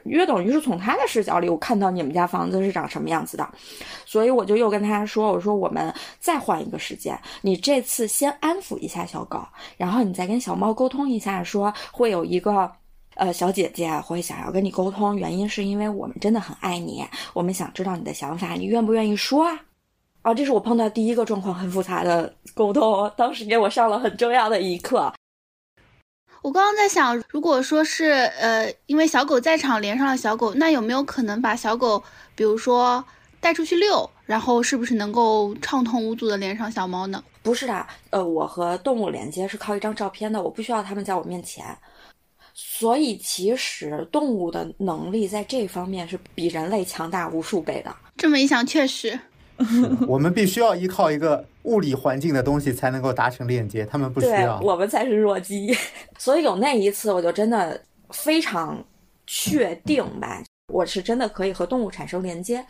[0.04, 3.48] 约等于是从他的视角里我看到你们家房子是长什么样子的，
[4.04, 9.40] 所以我就又跟他说，我说我们再换一个时间，你这次先安抚一下小狗，
[9.78, 12.70] 然后你再跟小猫沟通一下，说会有一个。
[13.14, 19.60] 呃，小姐姐会想要跟你沟通，原因是因为我们真的很爱你，我们想知道你的想法，你愿不愿意说啊？
[20.22, 25.12] 啊，这是我碰到第一个状况很复杂的沟通，当时给我上了很重要的一课。
[26.42, 32.02] 我刚刚在想，如果说是呃，因为小狗在场连上了小狗，那有没有可能把小狗，
[32.34, 33.04] 比如说
[33.40, 37.22] 带出去遛，然后是不是能够畅通无阻的连上小猫呢？
[37.42, 41.64] 不是的，呃，我和动物连接是靠一张照片的，我不需要它们在我面前。
[42.54, 47.94] 所以，其实动物的能力在这方面是比人类强大无数倍的。
[48.16, 49.18] 这么一想，确实，
[50.06, 54.60] 我们必须要依靠一个物理环境的东西才能够达成链接，他们不需要。
[54.60, 55.74] 我们才是弱鸡。
[56.18, 58.84] 所以有那一次，我就真的非常
[59.26, 60.42] 确定吧。
[60.72, 62.64] 我是真的可以和动物产生连接，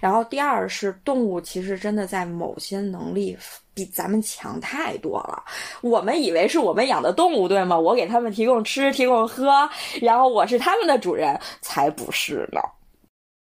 [0.00, 3.36] 然后第二是动物其实真的在某些能力
[3.72, 5.42] 比咱们强太多了。
[5.80, 7.78] 我们以为是我们养的动物，对吗？
[7.78, 9.68] 我给他们提供吃、提供喝，
[10.02, 12.60] 然后我是他们的主人，才不是呢。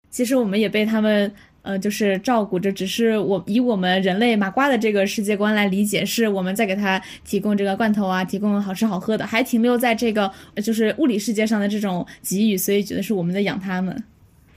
[0.10, 1.34] 其实我们也被他们。
[1.62, 10.32] 呃，就是照顾着，只是我以我们人类麻瓜的这个世界观来理解，是我们在给他提供这个罐头啊，提供好吃好喝的，还停留在这个
[10.64, 14.04] 就是物理世界上的这种给予，所以觉得是我们在养他们。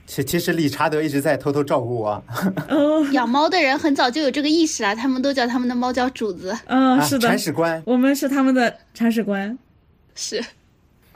[0.05, 2.23] 其其实理查德一直在偷偷照顾我。
[3.13, 6.53] 养猫的人很早就有这个意识了，他们都叫他们的猫叫主子。
[6.65, 9.57] 嗯，是的，铲屎官，我们是他们的铲屎官。
[10.13, 10.43] 是。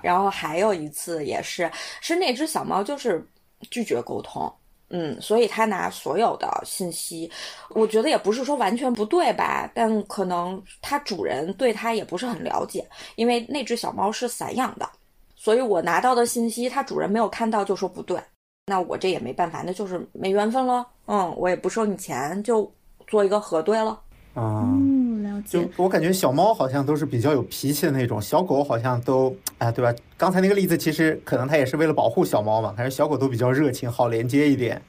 [0.02, 1.70] 然后还有一次也是，
[2.02, 3.28] 是那只小猫就是
[3.70, 4.52] 拒绝沟通。
[4.90, 7.30] 嗯，所以他拿所有的信息，
[7.70, 14.90] 我觉得也不是说完全不对吧，但可能他主人对他也不是很了解，因为那只小猫是散养的，
[15.36, 18.18] 所以我拿到的信息，它主人没有看到就说不对，
[18.66, 20.88] 那我这也没办法，那就是没缘分了。
[21.08, 22.70] 嗯，我也不收你钱，就
[23.08, 24.00] 做一个核对了。
[24.38, 29.92] 啊，嗯，了就我感觉小猫好像都是比较有脾气的那种，小狗好像都哎，对吧？
[30.16, 34.80] 刚才那个例子其实可能它也是为了保护小猫嘛，还是小狗都比较热情，好连接一点。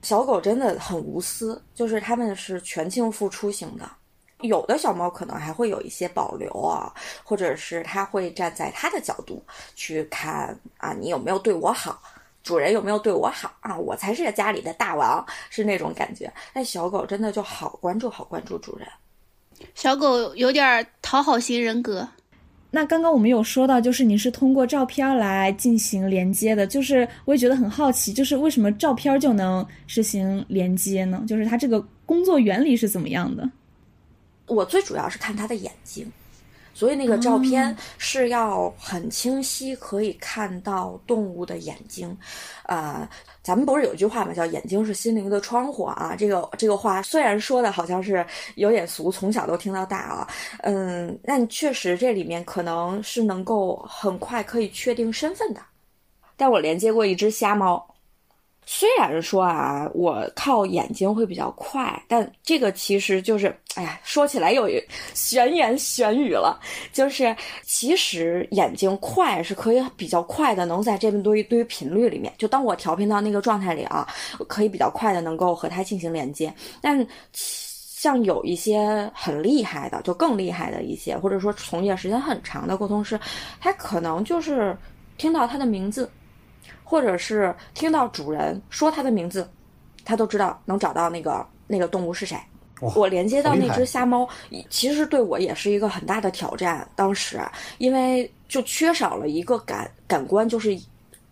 [0.00, 3.86] 小狗真的很无私，就是它们是全情付出型的。
[4.40, 6.90] 有的小猫可能还会有一些保留啊，
[7.24, 9.42] 或者是它会站在它的角度
[9.74, 12.00] 去看啊，你有没有对我好，
[12.48, 13.76] 主人有没有对我好啊？
[13.76, 16.32] 我才是家里的大王，是那种感觉。
[16.54, 18.88] 但小狗真的就好关注，好关注主人。
[19.74, 22.08] 小狗有点讨好型人格。
[22.70, 31.22] 那刚刚我们有说到，就是你是通过照片来进行连接的，就是我也觉得很好奇，就是为什么照片就能实行连接呢？
[31.28, 33.46] 就是它这个工作原理是怎么样的？
[34.46, 36.10] 我最主要是看它的眼睛，
[36.78, 42.16] 所以那个照片是要很清晰，可以看到动物的眼睛。
[42.62, 43.10] 啊，
[43.42, 46.14] 咱们不是有句话嘛，叫“眼睛是心灵的窗户”啊。
[46.16, 50.28] 这个这个话虽然说的好像是有点俗，从小都听到大啊。
[50.62, 55.60] 嗯，但确实这里面可能是能够很快可以确定身份的。
[56.36, 57.84] 但我连接过一只瞎猫。
[58.70, 64.68] 虽然说啊，我靠眼睛会比较快，但这个其实就是，哎呀，说起来有
[65.14, 66.60] 玄言玄语了。
[66.92, 74.06] 就是其实眼睛快是可以比较快的，能在这么多一堆频率里面，就当我调频到那个状态里啊，
[74.46, 76.52] 可以比较快的能够和它进行连接。
[76.82, 83.18] 但像有一些很厉害的，就更厉害的一些，或者说从业时间很长的沟通师，
[83.62, 84.76] 他可能就是
[85.16, 86.10] 听到他的名字。
[86.88, 89.46] 或者是听到主人说它的名字，
[90.06, 92.34] 它都知道能找到那个那个动物是谁。
[92.80, 94.26] 我连接到那只瞎猫，
[94.70, 96.88] 其实对我也是一个很大的挑战。
[96.96, 97.38] 当时
[97.76, 100.74] 因为就缺少了一个感感官，就是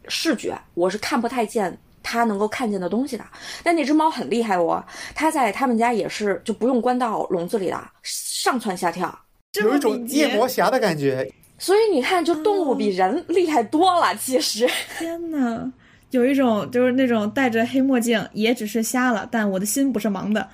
[0.08, 3.24] 视觉，我是看不太见它能够看见的东西的。
[3.62, 9.18] 但那只猫很厉害哦，它在他们家也是就不用关到笼子里的，上蹿下跳，
[9.62, 11.26] 有一种夜魔侠的感觉。
[11.58, 14.14] 所以你看，就动物比人厉害多了。
[14.16, 15.72] 其实，天呐，
[16.10, 20.48] 有一种就是那种戴着黑墨镜，也只是瞎了，但我的心不是盲的。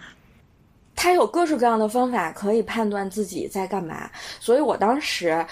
[0.94, 4.08] 他有各式各样的方法可以判断自己在干嘛。
[4.38, 5.44] 所以我当时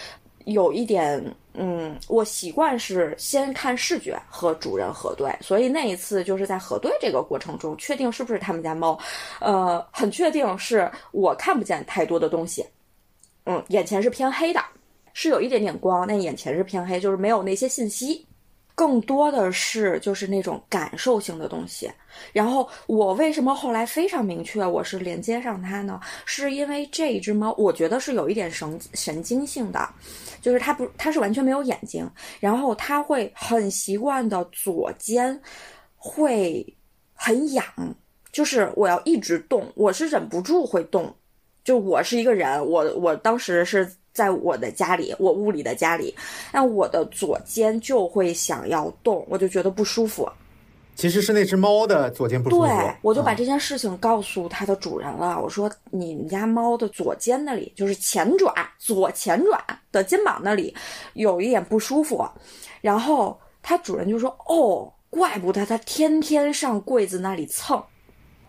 [0.45, 1.21] 有一点，
[1.55, 5.35] 嗯，我习惯是先看视觉和主人核对。
[5.41, 8.97] 所以那一次就是在核对这个过程中，确定是不是他们家猫，
[9.41, 12.65] 呃，很确定是我看不见太多的东西，
[13.47, 14.63] 嗯，眼前是偏黑的。
[15.13, 18.27] 是有一点点光，但眼前是偏黑，就是没有那些信息，
[18.75, 21.91] 更多的是就是那种感受性的东西。
[22.33, 26.01] 然后我为什么后来非常明确我是连接上它呢？
[26.25, 29.89] 是因为这一只猫，我觉得是有一点神神经性的，
[30.41, 32.09] 就是它不，它是完全没有眼睛，
[32.41, 35.41] 然后它会很习惯的左肩
[35.97, 36.67] 会
[37.15, 37.65] 很痒，
[38.33, 41.15] 就是我要一直动，我是忍不住会动，
[41.63, 43.91] 就我是一个人，我我当时是。
[44.13, 46.15] 在我的家里，我屋里的家里，
[46.53, 50.29] 那我的左肩就会想要动，我就觉得不舒服。
[50.97, 52.67] 其实是那只猫的左肩不舒服。
[52.67, 55.41] 对，我就把这件事情告诉它的主人了。
[55.41, 60.75] 我说：“你们家猫的左肩那里，就是前爪左前爪的肩膀那里，
[61.15, 62.29] 有一点不舒服。”
[62.83, 67.83] 然后它主人就说：“哦，怪不得它天天上柜子那里蹭。”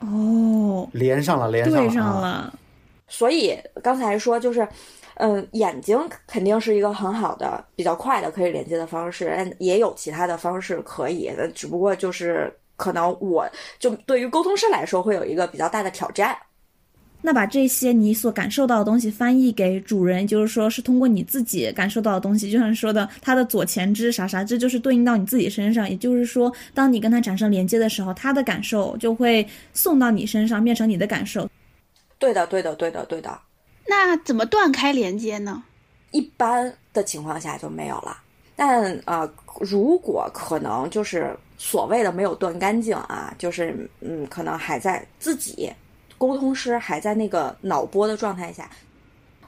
[0.02, 1.92] 哦，连上了，连上了。
[1.92, 2.54] 上了。
[3.08, 4.68] 所以刚才说就是。
[5.16, 11.32] 嗯，眼睛肯定是一个很好的、比较快的可以连接的方式，但也有其他的方式可以。
[11.54, 13.48] 只不过就是可能我
[13.78, 16.36] 就对于沟通师来说会有一个比较大的挑战。
[17.24, 25.88] 那把这些你所感受到的东西翻译给主人，就是说是通过你自己感受到的东西，就像说的他的左前肢啥啥，这就是对应到你自己身上。
[25.88, 31.48] 也就是说，当你跟他产生连接的时候，他的感受就会送到你身上，变成你的感受。
[32.18, 33.40] 对的，对的，对的，对的。
[33.88, 35.64] 那怎么断开连接呢？
[36.12, 38.18] 一般的情况下就没有了。
[38.56, 39.28] 但呃，
[39.60, 45.72] 如果可能就是所谓的没有断干净啊，就是嗯，可能还在自己
[46.18, 48.70] 沟通师还在那个脑波的状态下。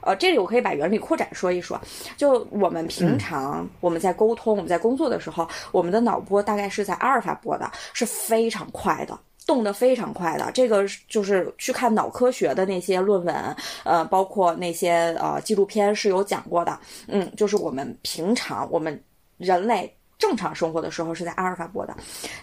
[0.00, 1.80] 呃，这里我可以把原理扩展说一说。
[2.16, 9.18] 就我们平常我们在沟通、我们在工作的时候，我们的脑波大概是在阿尔法波的，是非常快的。
[9.46, 13.34] 动得非常快的，这个就是去看脑科学的那些论文，
[13.84, 16.78] 呃，包括那些呃纪录片是有讲过的。
[17.08, 18.98] 嗯，就是我们平常我们
[19.36, 21.94] 人类正常生活的时候是在阿尔法波的，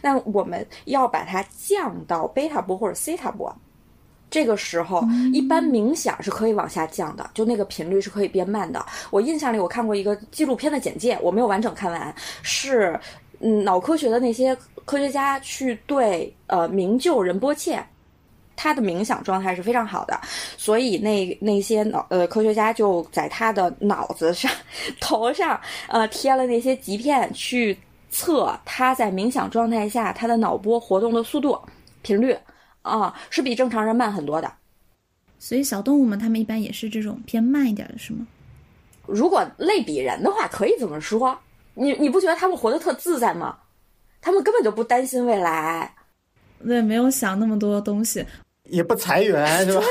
[0.02, 3.52] 那我们要把它降到贝塔波或者西塔波，
[4.30, 8.86] 这个时候一般冥想是可以往下降的，就那个频率是可以变慢的。
[9.10, 13.00] 我印象里我看过一个纪录片的简介，我没有完整看完，是
[13.40, 14.56] 嗯脑科学的那些。
[14.86, 17.84] 科学家去对呃名救仁波切，
[18.56, 20.20] 他的冥想状态是非常好的，
[20.58, 24.52] 所以那那些脑呃科学家就在他的脑子上、
[25.00, 27.78] 头上呃贴了那些极片去
[28.10, 31.60] 测他在冥想状态下他的脑波活动的速度、
[32.02, 32.38] 频率
[32.82, 34.52] 啊，是比正常人慢很多的。
[35.40, 38.28] 所以小动物们它们一般也是这种偏慢一点的，是吗？
[39.08, 41.36] 如果类比人的话，可以这么说。
[41.74, 43.58] 你你不觉得他们活得特自在吗？
[44.22, 45.92] 他们根本就不担心未来。
[46.66, 48.24] 对，没有想那么多东西，
[48.70, 49.84] 也不裁员， 是吧？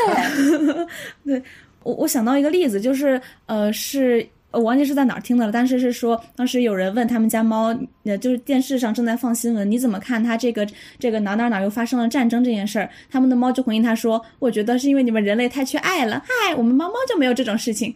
[1.24, 1.42] 对，
[1.82, 10.66] 我我想到一个例子，就是呃，是我忘记是在哪儿听的了，但是是说当时有人问他们家猫，呃，就是电视上正在放新闻，你怎么看它这个
[10.98, 12.88] 这个哪哪哪又发生了战争这件事儿？
[13.10, 17.94] 他们的猫就回应他说：“我觉得是因为你们人类太缺爱了，嗨，我们猫猫就没有这种事情。”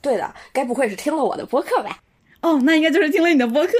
[0.00, 1.98] 对的，该不会是听了我的播客吧？
[2.42, 3.72] 哦，那应该就是听了你的播客。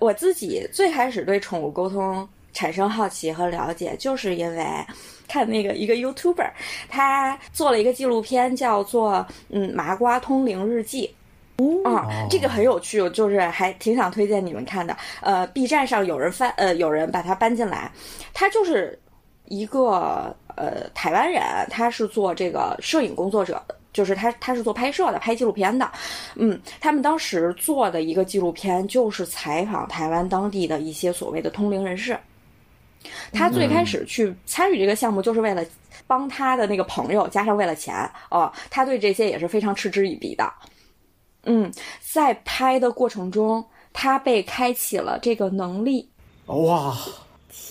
[0.00, 4.66] 我自己最开始对宠物沟通产生好奇和了解，就是因为
[5.28, 6.50] 看那个一个 YouTuber，
[6.88, 9.12] 他做了一个纪录片，叫做
[9.50, 11.06] 《嗯麻瓜通灵日记》。
[11.84, 14.96] 啊，这个很有趣，就是还挺想推荐你们看的。
[15.20, 17.92] 呃，B 站上有人翻，呃，有人把它搬进来。
[18.32, 18.98] 他就是
[19.44, 23.76] 一个呃台湾人，他是做这个摄影工作者的。
[23.92, 25.90] 就是他，他是做拍摄的，拍纪录片的，
[26.36, 32.18] 嗯，他们当时做的一个纪录片就是采访台湾当地的一些所谓的通灵人士。
[33.32, 35.64] 他最开始去参与这个项目，就是为了
[36.06, 37.94] 帮他的那个朋友，加上为了钱
[38.30, 40.52] 哦，他对这些也是非常嗤之以鼻的。
[41.44, 46.06] 嗯，在拍的过程中，他被开启了这个能力。
[46.46, 46.94] 哇！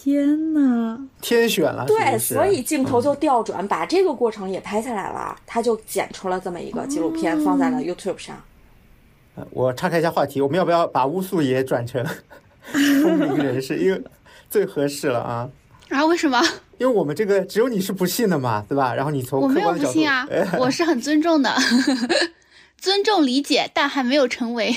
[0.01, 1.85] 天呐，天选了！
[1.85, 8.41] 对，所以镜头就调转，把这个过程也拍下来了，他就剪出了这么一个纪录片，放在了 YouTube 上。
[9.51, 12.01] 我岔开一下话题，我们要不要把乌素也转成
[12.71, 13.77] 通灵人士？
[13.77, 14.01] 因为
[14.49, 15.49] 最合适了啊！
[15.89, 16.05] 啊？
[16.05, 16.41] 为什么？
[16.77, 18.93] 因为我们这个只有你是不信的嘛，对吧？
[18.95, 20.25] 然后你从我没有不信啊，
[20.57, 21.53] 我是很尊重的，
[22.79, 24.73] 尊重理解，但还没有成为。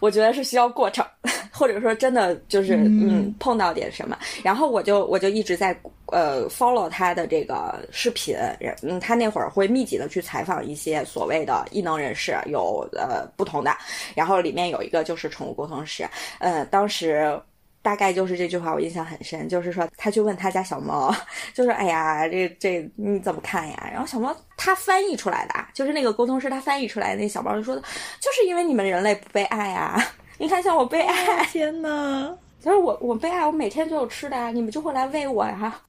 [0.00, 1.04] 我觉得是需要过程，
[1.52, 5.74] 或者说真的就是嗯碰到点什么，然后我就我就一直在
[6.06, 8.36] 呃 follow 他的这个视频，
[8.82, 13.74] 嗯，他那会儿会密集的去采访一些所谓的异能人士，有呃不同的，
[14.14, 16.06] 然后里面有一个就是宠物沟通师，
[16.38, 17.40] 呃，当时。
[17.84, 21.14] 大概就是这句话，我印象很深，就是说他去问他家小猫，
[21.52, 23.88] 就是哎呀，这这你怎么看呀？
[23.92, 27.82] 然后小猫他翻译出来的，就是那个沟通师他翻译出来，那小猫就说的，
[28.18, 30.02] 就是因为你们人类不被爱啊！
[30.38, 35.82] 你看像我被爱，天呐， 就是我我被爱，我每天都有吃的啊，你们就会来喂我呀。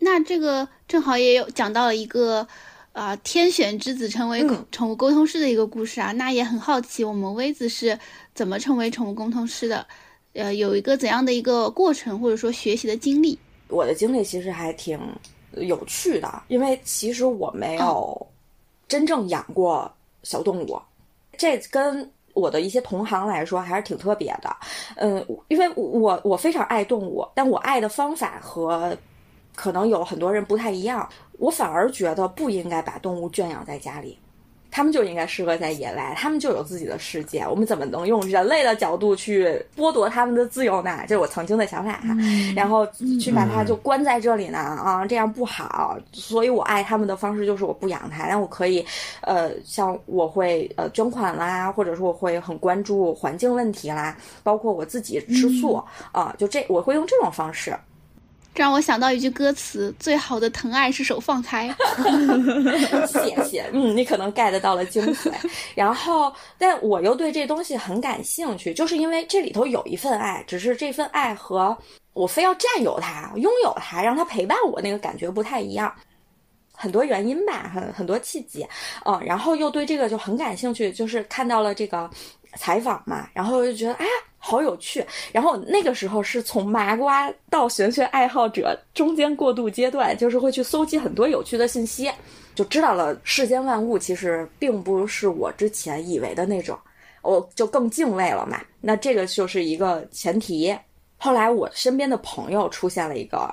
[0.00, 2.46] 那这个正好也有讲到了一个
[2.92, 7.98] 啊天选之子成为宠物沟通师的一个故事啊，那也很好奇，我们威子是
[8.34, 9.86] 怎么成为宠物沟通师的？
[10.38, 13.36] 呃，有一个怎样的一个过程，或者说学习的经历？
[13.66, 14.98] 我的经历其实还挺
[15.52, 18.26] 有趣的，因为其实我没有
[18.86, 20.80] 真正养过小动物，
[21.36, 24.56] 这跟我的一些同行来说还是挺特别的。
[24.94, 28.96] 嗯，因为我我非常爱动物，但我爱的方法和
[29.56, 31.08] 可能有很多人不太一样。
[31.38, 34.16] 我反而觉得不应该把动物圈养在家里。
[34.70, 37.40] 他们就应该适合在野外，他们就有自己的世界。
[37.48, 41.00] 我们怎么能用人类的角度去剥夺他们的自由呢？
[41.08, 42.16] 这是我曾经的想法哈。
[42.54, 42.86] 然后
[43.20, 45.98] 去把它就关在这里呢啊，这样不好。
[46.12, 48.84] 所以我爱他们的方式就是我不养它，但我可以，
[49.22, 57.74] 呃，像我会呃捐款啦，或者说我会很关注环境问题啦，包括我自己吃素啊，就这我会用这种方式。
[58.54, 61.72] 这让我想到一句歌词：“最好的疼爱是手放开。
[63.06, 65.32] ”谢谢，嗯，你可能 get 到了精髓。
[65.76, 71.76] 然后，但我又对这东西很感兴趣，就是因为这里头有一份爱，只是这份爱和
[72.14, 75.94] 我非要占有它、拥有它、让它陪伴我那个感觉不太一样，
[76.72, 78.66] 很多原因吧，很很多契机，
[79.04, 82.10] 嗯，然后又对这个就很感兴趣，就是看到了这个
[82.56, 84.10] 采访嘛，然后就觉得，哎呀。
[84.40, 92.08] 好有趣，然后那个时候是从麻瓜到玄学爱好者中间过渡阶段，就是会去搜集很多有趣的信息，
[92.54, 96.78] 就知道了世间万物其实并不是我之前以为的那种，
[97.20, 98.60] 我就更敬畏了嘛。
[98.80, 100.74] 那这个就是一个前提。
[101.16, 103.52] 后来我身边的朋友出现了一个。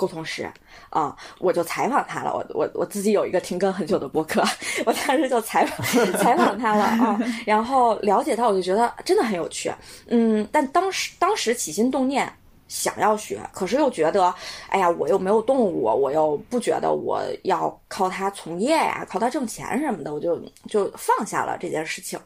[0.00, 0.50] 沟通师
[0.88, 2.32] 啊，我就采访他了。
[2.32, 4.42] 我我我自己有一个停更很久的播客，
[4.86, 9.70] 我当时就采访采访他了啊， 然后了解到，我就觉得真的很有趣。
[10.06, 12.32] 嗯，但当时当时起心动念
[12.66, 14.34] 想要学，可是又觉得，
[14.70, 22.18] 哎呀，我又没有动物，我又不觉得我要靠它从业呀，靠它挣钱什么的，我就就放下了这件事情。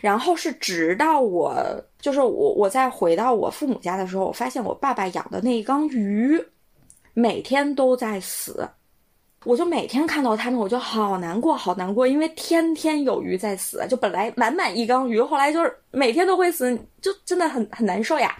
[0.00, 1.54] 然后是直到我
[2.00, 6.42] 就是我我在回到我父母家的时候，我发现我爸爸养的那一缸鱼。
[7.14, 8.68] 每天都在死。
[9.44, 18.36] 我就每天看到他们，我就好难过，好难过，因为天天有鱼在死，就本来满满一缸鱼，后来就是每天都会死，就真的很很难受呀。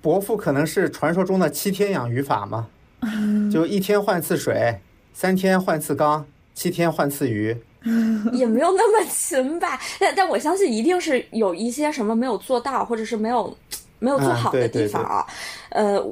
[0.00, 2.68] 伯父可能是传说中的七天养鱼法嘛，
[3.52, 4.78] 就一天换次水，
[5.12, 7.56] 三天换次缸，七天换次鱼。
[8.32, 13.56] 也没有那么勤吧，但但我相信一定是有一些什么没有做到，或者是没有
[14.00, 15.24] 没有做好的地方啊。
[15.70, 16.04] 呃，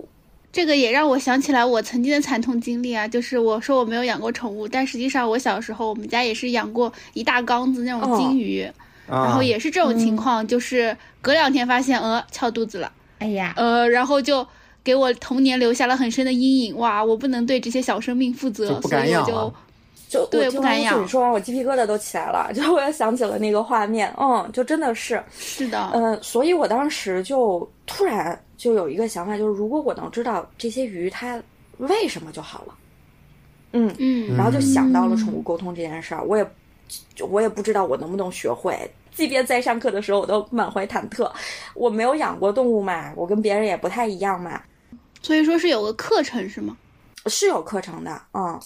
[0.54, 8.64] 这个也让我想起来我曾经的惨痛经历啊，就是我说我没有养过宠物，但实际上我小时候我们家也是养过一大缸子那种金鱼，
[9.08, 14.46] 然后也是这种情况，就是隔两天发现呃翘肚子了，哎呀，呃，然后就
[14.84, 16.76] 给我童年留下了很深的阴影。
[16.78, 19.54] 哇，我不能对这些小生命负责，所以我就。
[20.14, 21.02] 就对，不敢养。
[21.02, 22.52] 你说完，我鸡皮疙瘩都起来了。
[22.54, 31.42] 就我也想起了那个画面，嗯，就真的是，是的，嗯，所以我当时就突然就有一个想法，就是如果我能知道这些鱼它
[31.78, 32.74] 为什么就好了，
[33.72, 36.22] 嗯嗯，然后就想到了宠物沟通这件事儿。
[36.22, 36.46] 我也，
[37.28, 38.78] 我也不知道我能不能学会，
[39.12, 41.28] 即便在上课的时候我都满怀忐忑。
[41.74, 44.62] 我没有养过动物嘛，我跟别人也不太一样嘛，
[45.22, 46.76] 所以说是有个课程是吗？
[47.26, 48.60] 是有课程的，嗯。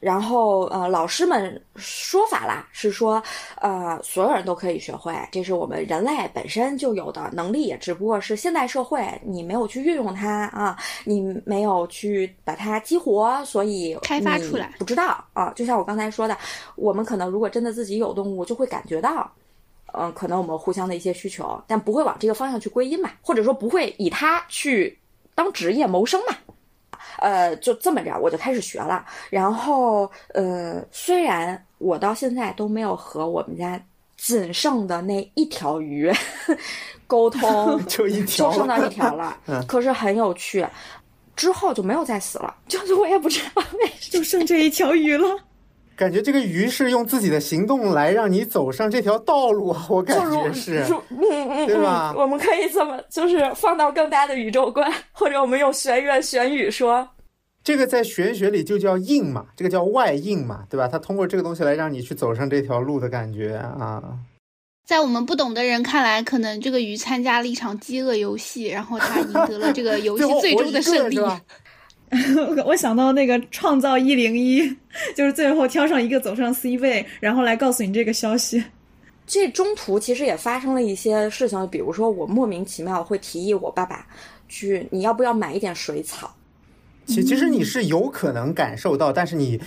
[0.00, 3.22] 然后，呃，老师们说法啦，是说，
[3.60, 10.74] 呃，所有人都可以学会，这是我们人类本身就有的能力，只不过是现代社会你没有去运用它啊，
[11.04, 15.52] 你没有去把它激活，所以开发出来不知道啊。
[15.54, 16.34] 就像我刚才说的，
[16.76, 19.30] 我们可能如果真的自己有动物，就会感觉到，
[19.92, 24.98] 嗯，可能我们互相的一些需求，但不会往这个方向去归因嘛，或者说不会以它去
[25.34, 26.34] 当职业谋生嘛。
[27.20, 29.04] 呃，就这么着，我就开始学了。
[29.30, 33.80] 然后，呃，虽然我到现在都没有和我们家
[34.16, 36.12] 仅剩的那一条鱼
[37.06, 39.36] 沟通， 就一条，就剩到一条了。
[39.68, 40.66] 可是很有趣，
[41.36, 42.54] 之后就没有再死了。
[42.68, 45.28] 就是我也不知道为什么，就剩这一条鱼了。
[46.00, 52.14] 感觉这个鱼是用自己的行动来让你走上这条道路啊， 我感觉是，嗯嗯，对吧？
[52.16, 57.06] 我们可以这么，就是放到更大的宇宙观，或者我们用玄学玄语说，
[57.62, 60.88] 这个在玄学里就叫应嘛，这个叫外应嘛，对吧？
[60.88, 64.02] 它通过这个东西来让你去走上这条路的感觉啊。
[64.86, 71.20] 在我们不懂的人看来，可能这个鱼参加了一场饥饿游戏，然后他赢得了这个游戏 最终的胜利。
[72.66, 74.68] 我想到那个创造一零一，
[75.14, 78.62] 就是最后挑上一个走上 C 位，然后来告诉你这个消息。
[79.26, 84.06] 这中途其实也发生了一些事情，比如说我莫名其妙会提议我爸爸
[84.48, 86.34] 去，你要不要买一点水草？
[87.06, 89.60] 其其实你是有可能感受到，但是你。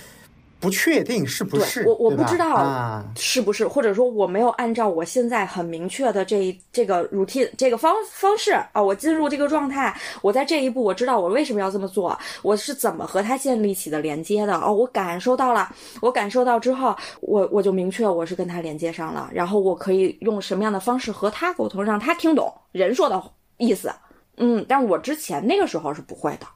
[0.64, 15.70] 不确定是不是我，我不知道是不是，或者说我没有按照我现在很明确的这这个 routine 这个方方式啊，我进入这个状态，我在这一步我知道我为什么要这么做，我是怎么和他建立起的连接的哦，我感受到了，
[16.02, 23.22] 我感受到之后，我我就明确我是跟他连接上了，然后我可以用什么样的方式和他沟通，让他听懂人说的
[23.58, 23.92] 意思，
[24.38, 26.48] 嗯，但我之前那个时候是不会的。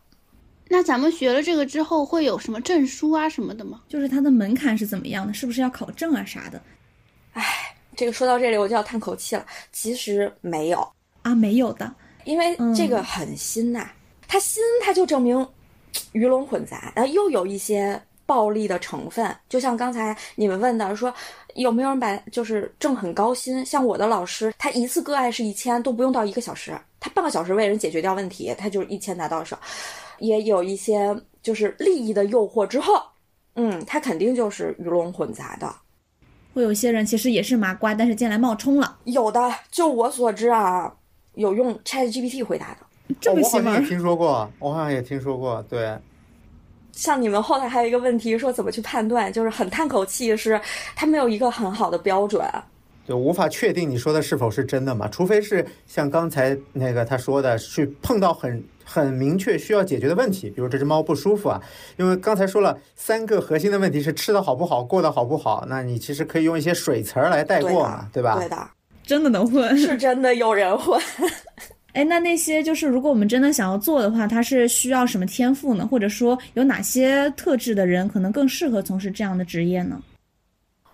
[0.69, 3.81] 那咱们学了这个之后会有什么证书啊什么的吗？
[3.87, 5.33] 就是它的门槛是怎么样的？
[5.33, 6.61] 是不是要考证啊啥的？
[7.33, 7.43] 唉，
[7.95, 9.45] 这个说到这里我就要叹口气了。
[9.71, 10.87] 其实没有
[11.21, 11.93] 啊，没有的，
[12.25, 13.89] 因为这个很新呐。
[14.27, 15.47] 它新，它就证明
[16.11, 19.33] 鱼龙混杂，然后又有一些暴力的成分。
[19.47, 21.13] 就像刚才你们问的，说
[21.55, 23.65] 有没有人把就是挣很高薪？
[23.65, 29.57] 像我的老师，他一次个案是一千，都不用到一个小时，他半个小时为人解决掉问题，他就一千拿到手。
[30.19, 33.01] 也有一些就是利益的诱惑之后，
[33.55, 35.73] 嗯，他肯定就是鱼龙混杂的。
[36.53, 38.97] 会有些人其实也是麻瓜，但是进来冒充了。
[39.03, 40.91] 有的，就我所知啊，
[41.35, 43.15] 有用 Chat GPT 回答的。
[43.21, 43.71] 这么新吗？
[43.71, 45.63] 我好像也听说过，我好像也听说过。
[45.69, 45.95] 对。
[46.91, 50.59] 像你们后来还有一个问题，说怎么去判断，就是很叹口气，是
[50.95, 52.43] 他没有一个很好的标准。
[53.07, 55.07] 就无法确定你说的是否是真的嘛？
[55.07, 58.63] 除非是像刚才那个他说的，去碰到很。
[58.89, 61.61] 很明确需要解决的问题，比如这只猫不舒服啊，
[61.97, 68.39] 因为刚才说了三个核心的问题是吃的好不好，过得好不好，那你其实可以用一些水词儿来带过嘛，对吧？
[68.39, 68.69] 对的，
[69.03, 70.97] 真的能混，是真的有人混。
[71.91, 75.85] 哎，那那些就是如果我们真的想要做的话，它是需要什么天赋呢？
[75.85, 80.01] 或者说有哪些特质的人可能更适合从事这样的职业呢？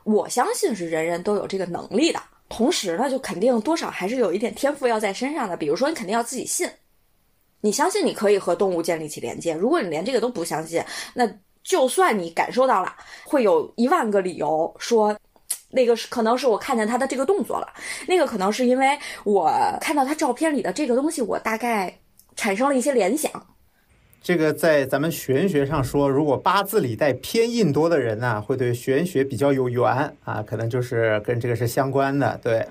[0.04, 2.20] 我相信是人人都有这个能力的，
[2.50, 6.68] 同时呢，就肯定多少还是有一点天赋要在身上的，比如说你肯定要自己信。
[7.64, 10.84] 你相信你可以和动物建立起连接，如果你连这个都不相信，
[11.14, 11.26] 那
[11.64, 12.93] 就算你感受到了，
[13.24, 15.18] 会有一万个理由说，
[15.70, 17.68] 那个是可能是我看见他的这个动作了，
[18.05, 19.49] 那个可能是因为我
[19.80, 21.99] 看到他照片里的这个东西，我大概
[22.36, 23.32] 产生了一些联想。
[24.22, 29.86] 这个在咱们玄学上说，如果八字里带偏印多的人呢，会对玄学比较有缘
[30.26, 32.38] 啊，可能就是跟这个是相关的。
[32.43, 32.66] 对，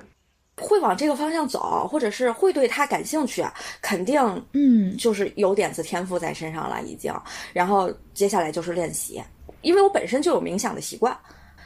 [0.56, 3.44] 会往这个方向走，或者是会对他感兴趣，
[3.80, 4.20] 肯定
[4.52, 7.12] 嗯，就是有点子天赋在身上了已经。
[7.52, 9.22] 然后接下来就是练习，
[9.62, 11.16] 因为我本身就有冥想的习惯，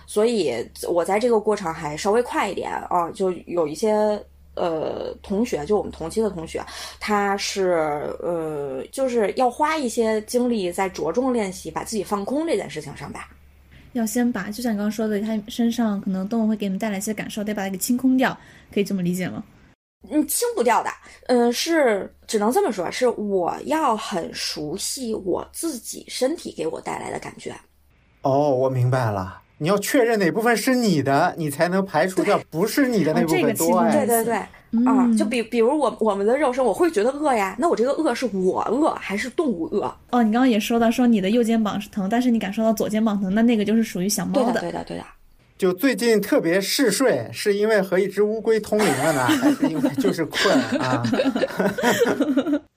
[0.06, 0.54] 所以
[0.88, 4.22] 我在这个过程还稍微快一点啊，就有一些。
[4.58, 6.64] 呃，同学，就我们同期的同学，
[6.98, 13.28] 他是呃，就是要花一些精力在着重练习把自己放空这件事情上吧。
[13.98, 18.36] 要先把，就像你刚刚说的，他身上可能动物会给你们带来一些感受，得把它给清空掉，
[18.72, 19.42] 可以这么理解吗？
[20.08, 20.90] 嗯，清不掉的，
[21.26, 27.52] 嗯，是只能这么说，是我要很熟悉我自己身体给我带来的感觉。
[28.22, 29.42] 哦，我明白了。
[29.58, 33.90] 你要确认哪部分是你的，你才能排除掉不是你的那部分。
[33.90, 34.34] 对对对，
[34.84, 39.84] 啊，就比比如我我们的肉身，我会觉得饿呀，那我这个饿是我饿还是动物饿？
[40.10, 44.60] 哦，你刚刚也说到说你的右肩膀是疼，但是你感受到左肩膀疼，那那个就是属于小猫的。
[44.60, 45.04] 对的，对的。
[45.56, 51.02] 就最近特别嗜睡，是因为和一只乌龟通灵了呢，还是因为就是困啊？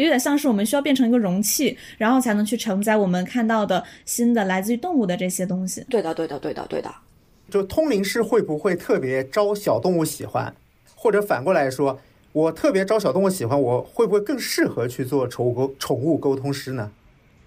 [0.00, 5.84] 有点像是我们需要变成一个容器，然后才能去承载我们看到的新的来自于动物的这些东西。
[5.88, 6.92] 对的，对的，对的，对的。
[7.50, 10.54] 就通灵师会不会特别招小动物喜欢，
[10.94, 12.00] 或者反过来说，
[12.32, 16.90] 我特别招小动物喜欢，我会不会更适合去做宠物沟宠物沟通师呢？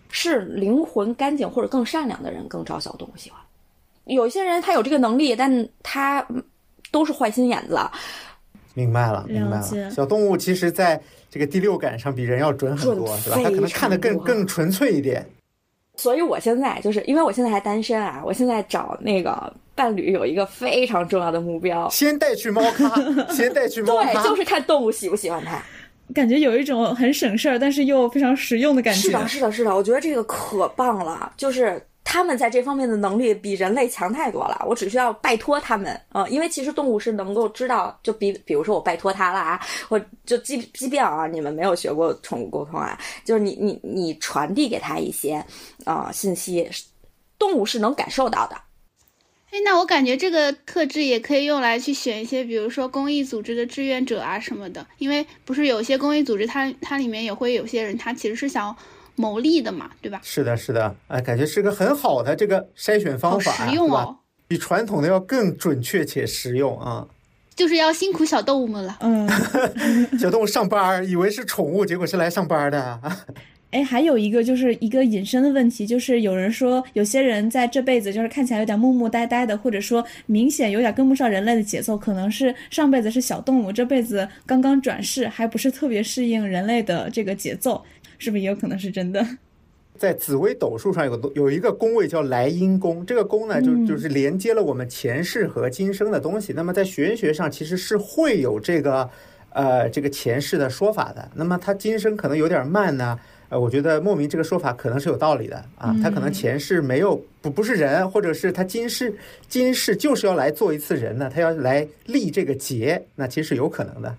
[0.10, 3.40] 是灵魂干净或者更善良的人更招小动物喜欢。
[4.06, 6.28] 有些人他有这个能力，但他
[6.92, 7.80] 都是坏心眼子。
[8.74, 9.90] 明白了，明白了。
[9.90, 11.02] 小动物其实，在
[11.34, 13.38] 这个第六感上比人要准很多，是吧？
[13.38, 15.26] 他可能看得更更纯粹一点。
[15.96, 22.88] 所以我现在就是因为我现在还单身啊，我现在找那个伴侣有一个非常重要的目标：先带去猫咖，
[23.34, 25.60] 先带去猫咖， 对，就是看动物喜不喜欢它。
[26.14, 29.02] 感觉有一种很省事儿，但是又非常实用的感觉。
[29.02, 31.82] 是的，是的，是的，我觉得这个可棒了，就是。
[32.06, 45.44] 他们在这方面的能力比人类强太多了，我只需要拜托他们，嗯，因为其实动物是能够知道，就比比如说我拜托它了啊，或就即即便啊，你们没有学过宠物沟通啊，就是你你你传递给他一些
[45.86, 46.70] 啊信息，
[47.40, 48.56] 动物是能感受到的。
[49.54, 58.76] 哎，那我感觉这个特质也可以用来去选一些，比如说公益组织的志愿者啊什么的，因为不是有些公益组织，它它里面也会有些人，他其实是想。
[59.16, 60.20] 牟利的嘛，对吧？
[60.24, 67.08] 是的，是的，哎，感觉是个很好的这个筛选方法，实用哦，比传统的要更准确且实用啊。
[67.56, 69.30] 就是要辛苦小动物们了，嗯，
[70.18, 73.00] 小动物上班以为是宠物，结果是来上班的。
[73.74, 87.84] 哎，还有一个就是一个隐身的问题，就是有人说有些人在这辈子就是看起来有点木木呆呆的，或者说明显有点跟不上人类的节奏，可能是上辈子是小动物，这辈子刚刚转世，还不是特别适应人类的这个节奏。
[88.20, 89.26] 是不是也有可能是真的？
[89.98, 96.54] 在紫微斗数上有个有一个宫位叫莱茵宫，这个宫呢就就是连接了我们前世和今生的东西。
[96.54, 99.10] 那么在玄学上其实是会有这个
[99.50, 101.30] 呃这个前世的说法的。
[101.36, 103.20] 那么他今生可能有点慢呢，
[103.54, 105.96] 呃，我觉得莫名这个说法可能是有道理的啊。
[106.02, 109.14] 他可能前世没有不不是人，或者是他今世
[109.48, 114.18] 今世就是要来做一次人呢，他要来立这个劫，那其实是有可能的。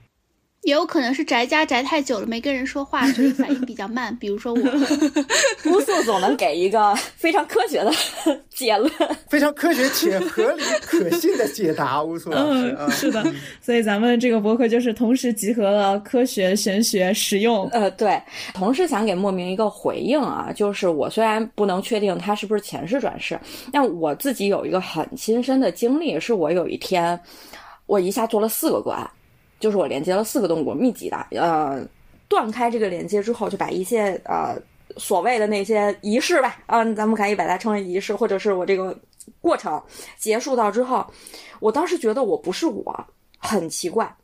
[0.65, 4.17] 也有可能是宅家宅太久了，没跟人说话，所以反应比较慢。
[4.17, 4.61] 比如说我，
[5.71, 7.93] 乌素总能给一个非常科学的
[8.49, 8.91] 结论，
[9.29, 12.03] 非常科学且合理可信的解答。
[12.03, 13.23] 乌素老师，是的，
[13.61, 17.69] 所以咱们这个博客就是同时集合了科学、玄学、实用。
[17.69, 18.21] 呃，对，
[18.55, 23.39] 同时想给莫名一个回应啊，就是我虽然不能确定他是不是前世转世，
[23.71, 27.21] 但我自己有一个很亲身的经历，是我有一天
[27.85, 29.11] 我一下做了四个个案。
[29.65, 31.83] 就是我连接了四个动物，密集的，呃，
[32.29, 34.55] 断开这个连接之后，就把一些呃
[34.99, 38.95] 所谓的那些仪式吧，嗯，咱们可以把它称为仪式，或者是我这个
[39.41, 39.83] 过程
[40.19, 41.03] 结束到之后，
[41.61, 43.07] 我当时觉得我不是我，
[43.39, 44.15] 很奇怪，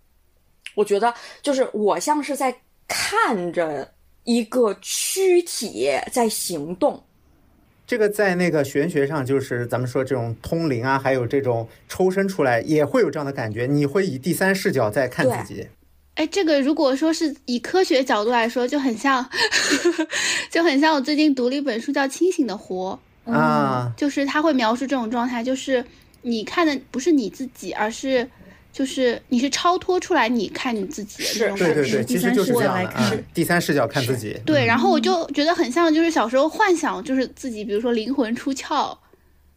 [0.75, 2.55] 我觉得就是我像是在
[2.87, 3.91] 看着
[4.25, 7.03] 一个躯体在行动。
[7.91, 13.67] 这个在那个玄学上，就是咱们说这种通灵啊，还有这种抽身出来，也会有这样的感觉。
[13.67, 15.67] 你会以第三视角在看自己。
[16.15, 19.29] 哎，这个如果说是以科学角度来说，就很像，
[20.53, 22.97] 就很像我最近读了一本书叫《清醒的活》
[23.33, 25.85] 啊，就是他会描述这种状态，就是
[26.23, 28.31] 你看的不是你自己，而是。
[28.73, 31.75] 就是你是超脱出来，你看你自己的那种感觉。
[31.75, 33.23] 对对对，其实就是这样的。
[33.35, 34.39] 第三视角看自己。
[34.47, 38.97] 对，然后我就觉得很像，就是小时候幻想，就是自己，比如说灵魂出窍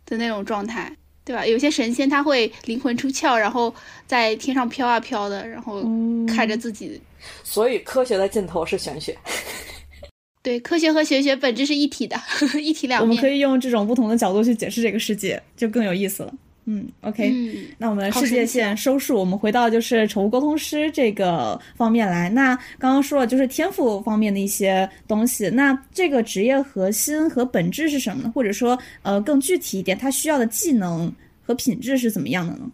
[0.05, 0.91] 的那种状态，
[1.23, 1.45] 对吧？
[1.45, 3.73] 有些神仙他会灵魂出窍，然后
[4.07, 5.83] 在天上飘啊飘的，然后
[6.27, 6.99] 看着自己。
[7.43, 9.17] 所以科学的尽头是玄学。
[10.43, 12.19] 对，科学和玄学本质是一体的，
[12.59, 13.09] 一体两面。
[13.09, 16.33] 我们可以用这种不同的角度去解释这个世界，就更有意思了。
[16.65, 22.29] 嗯，OK，嗯，那我们世界线收束，我们回到就是宠物沟通师这个方面来。
[22.29, 28.31] 那刚刚说了就是天赋方面的一些东西，那这个职业核心和本质是什么呢？
[28.33, 31.13] 或者说，呃，更具体一点，它需要的技能
[31.45, 32.71] 和品质是怎么样的呢？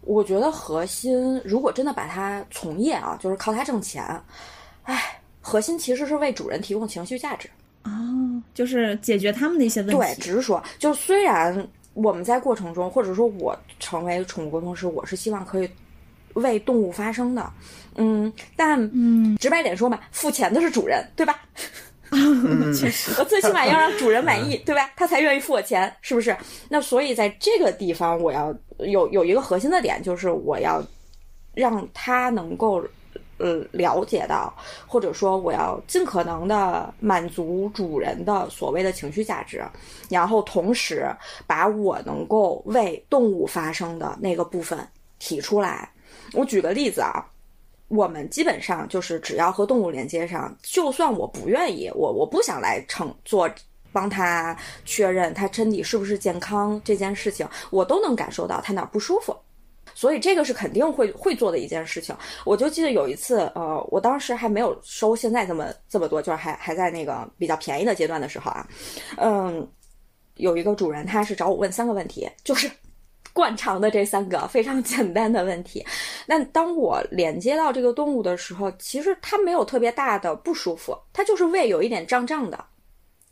[0.00, 4.04] 我觉得核心，如果真的把它从业啊，就是靠它挣钱，
[4.82, 5.00] 哎，
[5.40, 7.48] 核心其实是为主人提供情绪价值。
[7.84, 9.96] 哦，就是解决他们的一些问题。
[9.96, 11.64] 对，只是说，就虽然。
[11.94, 15.70] 我们在过程中，或者说我成为宠物沟通师，我是希望可以
[16.34, 17.52] 为动物发声的，
[17.96, 21.40] 嗯，但嗯，直白点说嘛，付钱的是主人，对吧？
[22.78, 24.90] 确实，我最起码要让主人满意，对吧？
[24.96, 26.36] 他才愿意付我钱，是不是？
[26.68, 30.82] 那所以在这个地方，我要有有一个核心的点，就是我要
[31.54, 32.82] 让他能够。
[33.42, 34.54] 呃，了解到，
[34.86, 39.60] 或者说我要尽可能的满足主人的所谓的情绪价值，
[40.08, 41.12] 然后同时
[41.44, 44.78] 把我能够为动物发声的那个部分
[45.18, 45.90] 提出来。
[46.34, 47.26] 我举个例子啊，
[47.88, 53.50] 我们基本上就是只要和动物连接上，就算我不愿意，我我不想来乘做
[53.90, 59.36] 帮他确认他身体是不是健康这件事情，我都能感受到他哪不舒服。
[60.02, 62.12] 所以这个是肯定会会做的一件事情。
[62.44, 68.66] 我就记得有一次，呃，我当时还没有收现在这么这么多，就是还还在那个比较便宜的阶段的时候啊，
[69.18, 69.64] 嗯，
[70.38, 72.68] 有一个主人他是找我问三个问题，就是
[73.32, 75.86] 惯常的这三个非常简单的问题。
[76.26, 82.64] 那当我连接到这个动物的时候，其实它没有特别大的不舒服，它就是胃有一点胀胀的，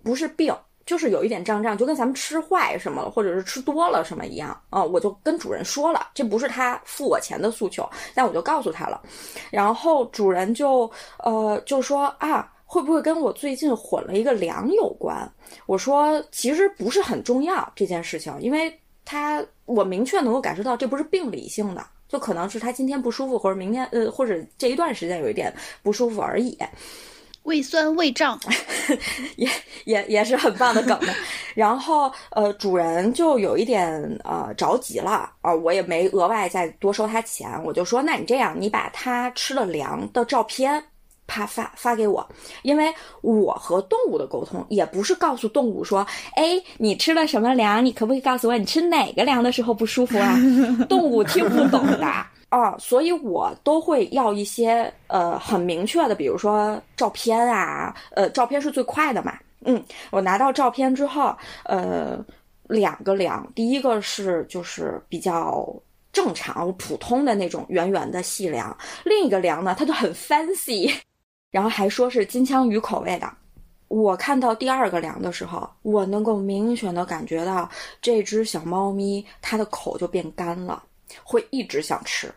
[0.05, 0.55] 不是病。
[0.87, 4.83] 就是有一点胀胀，就跟咱们吃坏什么了，或者是吃多了什么一样啊！
[4.83, 9.01] 我就跟主人说了，这不是他付我钱的诉求，但我就告诉他了。
[9.51, 15.31] 然后主人就呃就说啊，会不会跟我最近混了一个粮有关？
[15.67, 26.59] 我说其实不是很重要这件事情，因为他我明确能够感受到这不是病理性的，就可能是他今天不舒服，或者明天呃或者这一段时间有一点不舒服而已。
[27.45, 28.39] 胃酸胃胀，
[29.37, 29.49] 也
[29.85, 30.99] 也也是很棒的梗。
[31.55, 33.91] 然后呃，主人就有一点
[34.25, 40.83] 呃着急了啊，我也没额外再多收他钱，我就说，那你这样，你把他吃的粮的照片
[41.27, 42.27] 啪发发给我，
[42.63, 50.39] 因为我和动物的沟通也不是告诉动物说，哎，你吃了什么粮，你可不可以告诉我你吃哪个粮的时候不舒服啊？
[50.89, 52.27] 动物听不懂的。
[52.51, 59.39] 啊，所以我都会要一些呃很明确的，比如说照片啊，呃，照片是最快的嘛。
[59.65, 61.35] 嗯，我拿到照片之后，
[61.65, 62.19] 呃，
[62.65, 65.65] 两个粮，第一个是就是比较
[66.13, 70.93] 正常普通的那种圆圆的细粮，另一个粮呢，它就很 fancy，
[71.53, 73.33] 然后还说是金枪鱼口味的。
[73.87, 77.69] 我看到第二个粮的时候，我能够明显的感觉到
[78.01, 80.83] 这只小猫咪它的口就变干了，
[81.23, 82.33] 会一直想吃。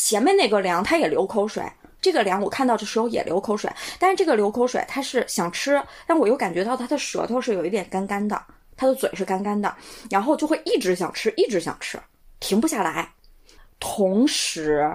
[0.00, 1.62] 前面那个粮，它也流口水。
[2.00, 3.68] 这个粮我看到的时候也流口水，
[3.98, 8.40] 但是这个流口水，它是想吃，但我又感觉到它的舌头是有一点干干的，
[8.76, 9.74] 它的嘴是干干的，
[10.08, 11.98] 然后就会一直想吃，一直想吃，
[12.38, 13.12] 停不下来。
[13.80, 14.88] 同时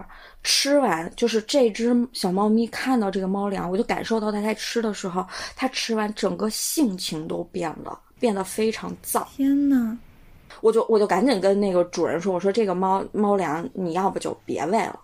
[0.43, 5.25] 吃完，就是这只小猫咪看到这个猫粮，我就感受到它在吃的时候，
[5.57, 9.25] 它吃完整个性情都变了，变得非常燥。
[9.35, 9.97] 天呐！
[10.63, 14.97] 我就我就赶紧跟那个主人说，我说这个猫猫粮你要不就别喂了。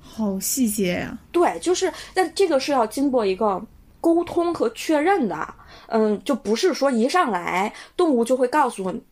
[0.00, 1.18] 好细节呀！
[1.32, 3.60] 对，就是，但这个是要经过一个
[4.00, 5.54] 沟通和确认的。
[5.88, 9.02] 嗯，就不是说一上来动物就会告诉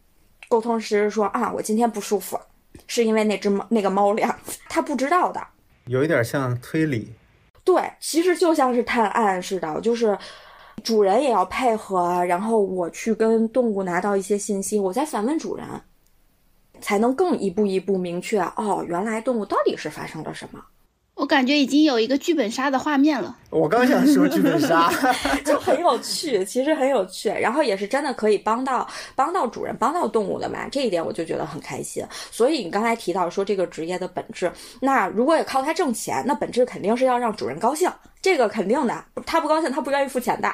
[0.49, 2.39] 沟通师说啊，我今天不舒服，
[2.87, 4.33] 是因为那只猫那个猫粮，
[4.71, 5.45] 他不知道的。
[5.87, 7.13] 有一点像推理。
[7.65, 10.17] 对，其实就像是探案似的，就是
[10.85, 15.67] 主人也要配合，然后我去跟动物拿到一些信息，我再反问主人。
[16.81, 20.63] 才能更一步一步明确哦，原来动物到底是发生了什么？
[21.15, 23.37] 我感觉已经有一个剧本杀的画面了。
[23.51, 24.89] 我刚想说剧本杀，
[25.45, 30.69] 就很有趣，其实很有趣，然后也是真的可以帮到帮到主人、帮到动物的嘛。
[30.71, 32.05] 这一点我就觉得很开心。
[32.31, 34.49] 所以你刚才提到说这个职业的本质，
[34.81, 37.91] 那如果也靠它挣钱，那本质肯定是要让主人高兴，
[38.23, 39.05] 这个肯定的。
[39.27, 40.49] 他不高兴，他不愿意付钱的。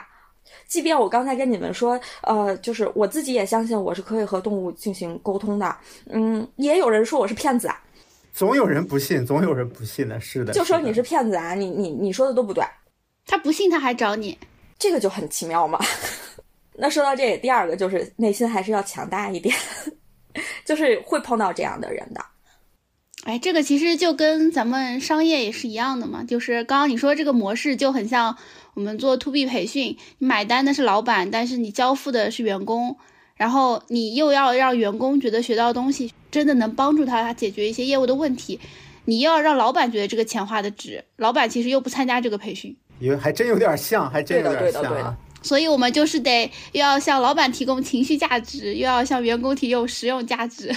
[0.66, 5.76] 即便我刚才跟你们说，呃，就是我自己也相信我是可以和动物进行沟通的，
[6.10, 7.80] 嗯，也有人说我是骗子啊，
[8.32, 12.64] 总有人不信，总有人不信的，是的，就说你是骗子啊，你你你说的都不对，
[13.26, 14.36] 他不信他还找你，
[14.78, 15.78] 这个就很奇妙嘛。
[16.76, 19.54] 那说到这个，第二个就是内心还是要强大一点，
[20.66, 22.24] 就是会碰到这样的人的。
[23.22, 28.36] 哎，这个其实就跟咱们商业也是一样的嘛，就是刚刚你说这个模式就很像
[28.74, 32.96] 我们做 to B 培训，你买单的是老板，但是你交付的是员工，
[33.36, 38.60] 然后你又要让员工觉得学到东西真的能帮助他他解决一些业务的问题，
[39.04, 45.16] 你又要让老板觉得这个钱花的值，老板其实又不参加这个培训，也还真有点像，还真有点像啊。
[45.42, 50.74] 所以我们就是得又要向老板提供情绪价值，又要向员工提供实用价值。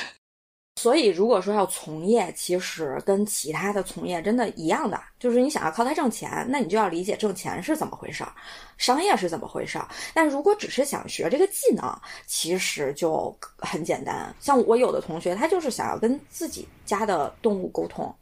[0.77, 8.31] 所以，如果说要从业，其实跟其他的从业真的一样的，就是你想要靠它挣钱，那你就要理解挣钱是怎么回事儿，
[8.77, 9.87] 商业是怎么回事儿。
[10.13, 11.83] 但如果只是想学这个技能，
[12.27, 14.31] 其实就很简单。
[14.39, 18.15] 像我有的同学，他就是想要跟自己家的动物沟通，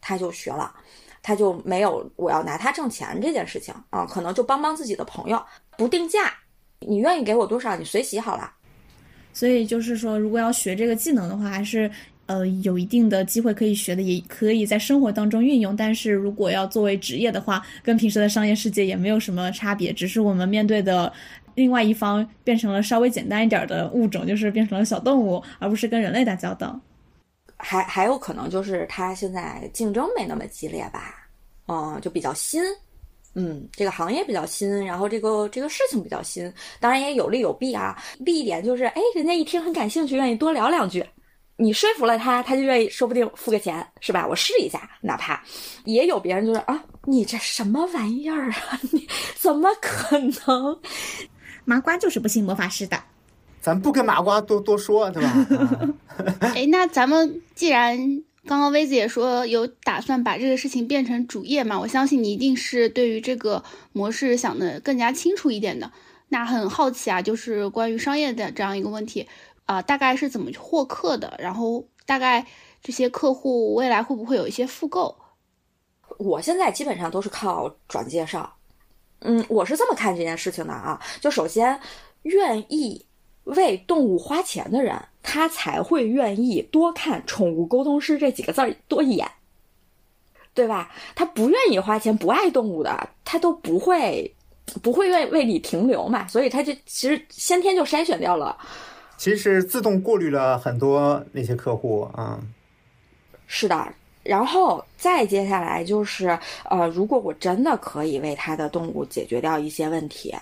[0.00, 0.74] 他就学了，
[1.22, 5.38] 他就没有我要拿它挣钱这件事情啊，可能就帮帮自己的朋友，
[5.76, 6.32] 不定价，
[6.78, 8.54] 你愿意给我多少，你随喜好了。
[9.38, 11.88] 所以就是说，如果要学这个技能的话，还是
[12.26, 15.76] 呃有一定的机会可以学的，也可以在生活当中运用。
[15.76, 21.12] 但是如果要作为职业的话，跟平时的商业世界也没有什么差别，只是我们面对的
[21.54, 26.76] 另外一方变成了稍微简单一点的物种，就是变成了小动物，而不是跟人类打交道。
[27.58, 31.14] 还还有可能就是它现在竞争没那么激烈吧，
[31.68, 32.60] 嗯，就比较新。
[33.40, 37.96] 嗯，这个行业比较新，然后这个这个事情比较新，当然也有利有弊啊。
[38.24, 41.06] 弊一点就是，哎，人家一听很感兴趣，愿意多聊两句，
[41.56, 44.26] 你说服了他，他就愿意，说不定付个钱，是吧？
[44.26, 45.40] 我试一下，哪怕
[45.84, 48.80] 也有别人就是啊，你这什么玩意儿啊？
[48.90, 50.76] 你怎么可能？
[51.64, 53.00] 麻瓜就是不信魔法师的，
[53.60, 55.46] 咱不跟麻瓜多多说，对吧？
[56.56, 58.24] 哎，那咱们既然。
[58.46, 61.78] 刚刚薇子也说有打算把这个事情变成主业嘛？
[61.78, 63.62] 我相信你一定是对于这个
[63.92, 65.90] 模式想的更加清楚一点的。
[66.28, 69.26] 那很好奇啊，就是关于商业的这样一个问题
[69.66, 71.34] 啊，大概是怎么获客的？
[71.38, 72.46] 然后大概
[72.82, 75.16] 这些客户未来会不会有一些复购？
[76.18, 78.56] 我现在基本上都是靠转介绍。
[79.20, 81.78] 嗯，我是这么看这件事情的啊，就首先
[82.22, 83.04] 愿意。
[83.48, 89.26] 为动物花钱的人，他才会愿意多看“宠物沟通师”这几个字儿多一眼，
[90.54, 90.90] 对吧？
[91.14, 94.34] 他不愿意花钱、不爱动物的，他都不会
[94.82, 96.26] 不会愿意为你停留嘛。
[96.28, 98.56] 所以他就其实先天就筛选掉了，
[99.16, 102.38] 其实自动过滤了很多那些客户啊。
[103.46, 106.38] 是的，然后再接下来就是
[106.68, 110.34] 呃，如果我真的可以为他的动物解决掉一些问题，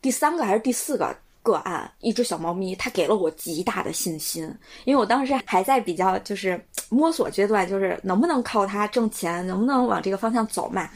[0.00, 1.12] 第三个还是第四个？
[1.42, 4.44] 个案，一只小猫咪，它给了我极大的信心，
[4.84, 10.88] 因为我当时还在比较就是摸索阶段，就是能不能靠它挣钱，能不能往这个方向走嘛。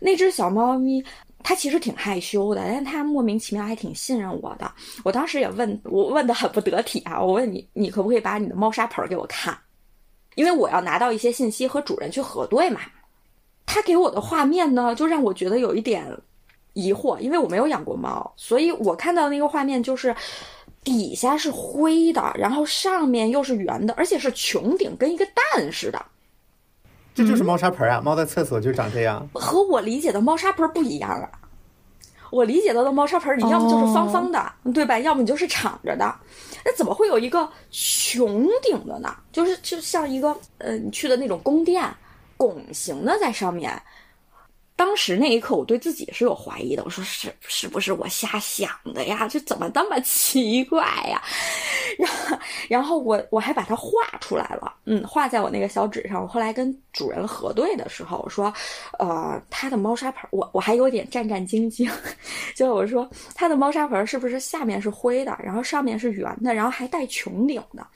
[0.00, 1.04] 那只小猫咪，
[1.42, 4.70] 它其实挺害羞的，但它莫名其妙还挺信任我的。
[5.04, 9.56] 我当时也问我问的很不得体啊，我问你，你可不可以把你的猫砂盆给我看？
[10.34, 12.80] 因为我要拿到一些信息和主人去核对嘛。
[13.64, 16.06] 他给我的画面呢，就让我觉得有一点。
[16.76, 20.14] 疑惑，因为我没有养过猫，所以我看到那个画面就是
[20.84, 26.04] 底下是灰的，然后上面又是圆的，而且是穹顶，跟一个蛋似的。
[27.14, 27.98] 这就是猫砂盆啊！
[28.04, 29.26] 猫在厕所就长这样。
[29.32, 31.30] 和我理解的猫砂盆不一样啊！
[32.30, 34.98] 我理解到的猫砂盆，你要么就是方方的，对吧？
[34.98, 36.14] 要么你就是敞着的。
[36.62, 39.16] 那怎么会有一个穹顶的呢？
[39.32, 41.82] 就是就像一个呃，你去的那种宫殿，
[42.36, 43.72] 拱形的在上面。
[44.76, 46.84] 当时那一刻，我对自己是有怀疑的。
[46.84, 49.26] 我说是是不是我瞎想的呀？
[49.26, 51.22] 这怎么那么奇怪呀？
[51.98, 56.20] 然后，然后我我还把它画出来了，嗯，画在我那个小纸上。
[56.20, 58.52] 我后来跟主人核对的时候，我说，
[58.98, 61.90] 呃，他的猫砂盆，我我还有点战战兢兢。
[62.54, 67.86] 就我说，他的猫砂盆是不是下面是灰的，然后上面是圆的，然后还带穹顶的？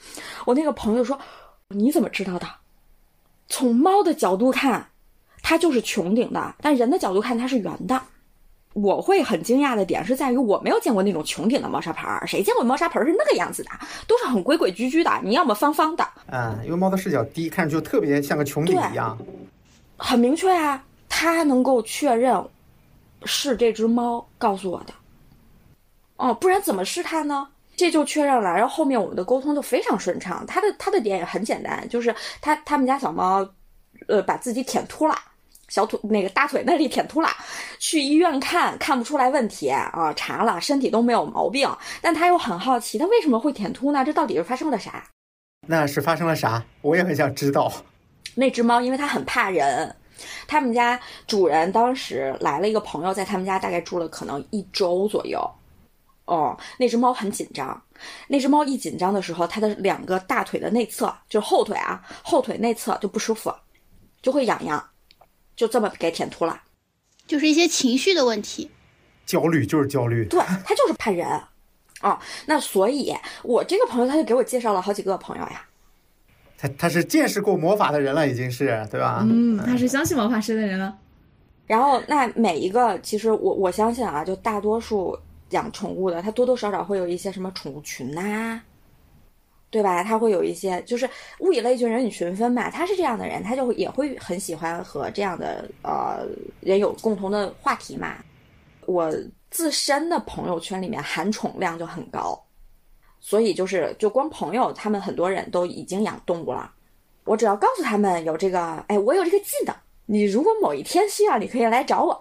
[0.46, 1.20] 我那个朋友说，
[1.68, 2.48] 你怎么知道的？
[3.48, 4.86] 从猫的角度看。
[5.42, 8.00] 它就是穹顶的，但人的角度看它是圆的。
[8.72, 13.70] 我会很惊讶的点是在于我没有见过那种穹顶的猫砂盆儿，谁见过猫砂盆儿是那个样子的？
[14.06, 15.10] 都是很规规矩矩的。
[15.24, 19.18] 你要么方方的，嗯，因为猫的视角低，看着就特别像个穹顶一样。
[19.96, 22.40] 很明确啊，它能够确认
[23.24, 24.94] 是这只猫告诉我的。
[26.16, 27.48] 哦，不然怎么是它呢？
[27.76, 30.44] 这就确认了，然后后面我们的沟通就非常顺畅。
[30.46, 33.44] 它的它的点也很简单，就是它他们家小猫，
[34.06, 35.18] 呃，把自己舔秃了。
[35.70, 37.28] 小腿那个大腿那里舔秃了，
[37.78, 41.70] 去医院看看不出来问题啊，查了身体都没有毛病，
[42.02, 44.04] 但他又很好奇，他为什么会舔秃呢？
[44.04, 45.02] 这到底是发生了啥？
[45.66, 46.62] 那是发生了啥？
[46.82, 47.72] 我也很想知道。
[48.34, 49.94] 那只猫因为它很怕人，
[50.46, 55.40] 他们家主人当时来了一个朋友，在他们家大概住了可能一周左右，
[56.24, 57.80] 哦，那只猫很紧张。
[58.28, 63.52] 那只猫一紧张的时候，它的两个大腿的内侧，就是后腿啊，后腿内侧就不舒服，
[64.22, 64.82] 就会痒痒，
[65.60, 66.62] 就这么给舔秃了。
[67.26, 68.70] 就是一些情绪的问题。
[69.26, 71.28] 焦虑就是焦虑，对，他就是怕人
[72.00, 72.18] 啊。
[72.46, 75.66] 那所以，我这个朋友他就给我介绍了好几个朋友呀。
[76.56, 79.22] 他他是见识过魔法的人了，已经是对吧？
[79.28, 80.96] 嗯，他是相信魔法师的人了。
[81.66, 85.16] 然后，那每一个其实我我相信啊，就大多数
[85.50, 88.60] 养宠物的，他多多少少会有一些什么宠物群呐、
[89.70, 90.02] 对吧？
[90.02, 91.08] 他会有一些就是
[91.38, 92.68] 物以类聚，人以群分嘛。
[92.68, 96.26] 他是这样的人，他就会也会很喜欢和这样的呃
[96.60, 98.16] 人有共同的话题嘛。
[98.86, 99.14] 我
[99.50, 102.40] 自身的朋友圈里面含宠量就很高，
[103.20, 106.72] 所以就是就光朋友，他们很多人都已经养动物了。
[107.24, 109.74] 我只要告诉他们有这个，哎，我有这个技能，
[110.06, 112.20] 你如果某一天需要，你可以来找我。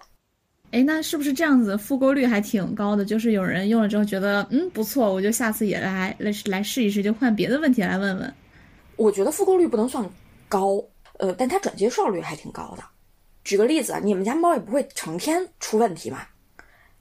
[0.70, 3.04] 哎，那是不是这样子复购率还挺高的？
[3.04, 8.34] 就是有人用了之后觉得嗯不错，我就下次也来来来试一试，就换别的问题来问问。
[8.96, 10.08] 我觉得复购率不能算
[10.48, 10.82] 高，
[11.18, 12.84] 呃，但它转介绍率还挺高的。
[13.42, 16.22] 举个例子，你们家猫也不会成天出问题嘛。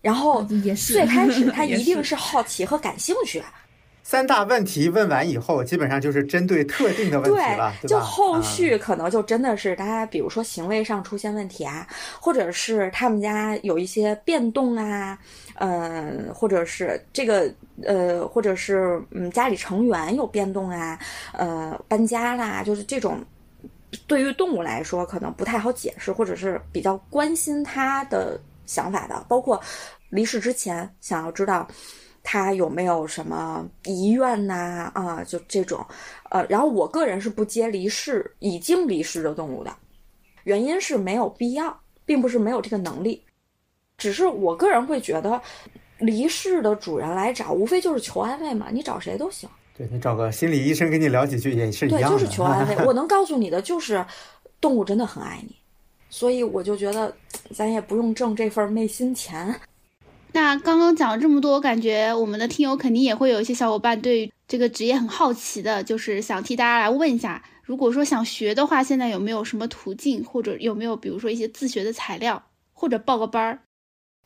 [0.01, 3.43] 然后也是最开始 它一定是是好奇和感兴趣，
[4.03, 7.75] 三大问题问完以后，基本上就是针对特定的问题了，对吧？
[7.87, 11.87] 就后啊续可能就真的是大家，比如说行为上出现问题啊，
[12.19, 15.17] 或者是他们家有一些变动啊，
[15.55, 20.99] 嗯、或者是这个呃，或者是嗯家里成员有变动啊，
[21.33, 23.23] 呃，搬家啦，就是这种。
[24.05, 29.59] 对于动物来说，可能不太好解释，或者是比较关心它的想法的，包括
[30.09, 31.67] 离世之前想要知道
[32.31, 35.83] 它有没有什么遗愿呐啊就这种，
[36.29, 39.75] 呃，然后我个人是不接离世已经离世的动物的，
[40.43, 41.75] 原因是没有必要，
[42.05, 43.19] 并不是没有这个能力，
[43.97, 45.41] 只是我个人会觉得，
[45.97, 49.49] 离世的主人来找，无非就是求安慰嘛，你找谁都行。
[49.75, 52.75] 对你找个心理医生跟你聊几句也是一对，样的，就是求安慰。
[52.85, 54.05] 我能告诉你的就是，
[54.61, 55.55] 动物真的很爱你，
[56.11, 57.11] 所以我就觉得
[57.55, 59.59] 咱也不用挣这份昧心钱。
[60.41, 73.59] 那刚刚讲了这么多，我感觉我们的听友肯定也会有一些小伙伴对这个职业很好奇的，就是想替大家来问一下，如果说想学的话，现在有没有什么途径，或者有没有比如说一些自学的材料，或者报个班儿？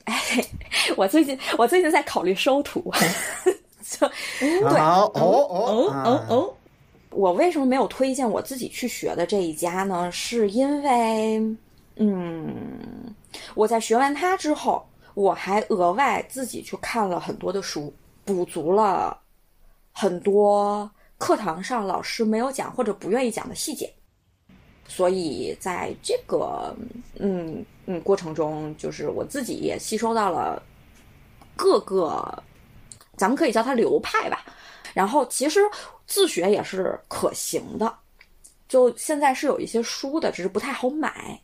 [0.95, 2.93] 我最近我最近在考虑收徒，
[3.81, 4.07] 就
[4.39, 6.53] 对啊哦哦哦哦哦，
[7.09, 10.11] 我为什么没有推荐我自己去学的这一家呢？
[10.11, 11.41] 是因为，
[11.95, 12.55] 嗯，
[13.55, 17.93] 我在学完它之后，我还额外自己去看了很多的书，
[18.25, 19.17] 补足了
[19.91, 23.91] 很多课堂上老师没有讲或者不愿意讲的细节。
[24.85, 26.75] 所以在这个
[27.19, 30.61] 嗯嗯过程中，就是我自己也吸收到了
[31.55, 32.43] 各个，
[33.15, 34.45] 咱们可以叫它流派吧。
[34.93, 35.61] 然后其实
[36.05, 37.97] 自学也是可行的，
[38.67, 41.41] 就现在是有一些书的，只是不太好买。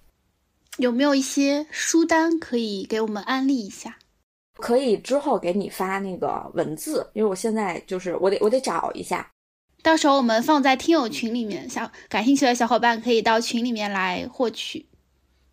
[0.79, 3.97] 有没有一些书单可以给我们安利一下？
[4.55, 9.29] 可以之后给你发那个文字，因为我现在就是我得我得找一下。
[9.81, 14.85] 到时候我们放在听友群里面，想感兴趣的小伙伴可以到群里面来获取。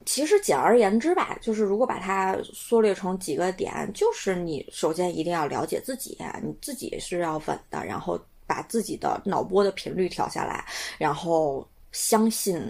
[0.05, 10.65] 其实简而言之吧，就是如果把它缩略成几个点，就是你首先一定要了解自己，你自己是要稳的，然后把自己的脑波的频率调下来，
[10.99, 12.61] 然后相信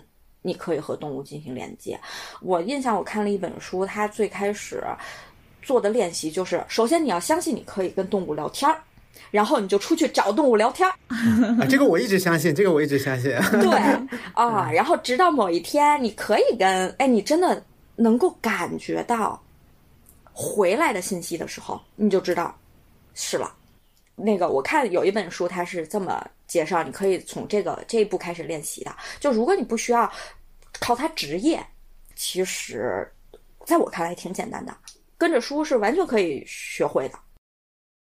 [0.46, 1.98] 你可以和动物进行连接。
[2.40, 4.82] 我印象我看了一本书，它最开始
[5.60, 8.80] 做的练习就是，首先你要相信你可以跟动物聊天儿。
[9.30, 10.92] 然后你就出去找动物聊天儿，
[11.60, 13.30] 啊，这个我一直相信，这个我一直相信。
[13.60, 13.76] 对
[14.34, 17.60] 啊，然后直到某一天，你可以跟哎，你真的
[17.96, 19.42] 能够感觉到
[20.32, 22.54] 回来的信息的时候，你就知道
[23.14, 23.52] 是了。
[24.14, 28.94] 那个我看有一本书，它是这么介绍，你可以从这个这一步开始练习的。
[29.18, 30.10] 就如果你不需要
[30.80, 31.64] 靠它职业，
[32.14, 33.06] 其实
[33.64, 34.76] 在我看来挺简单的，
[35.18, 37.18] 跟着书是完全可以学会的。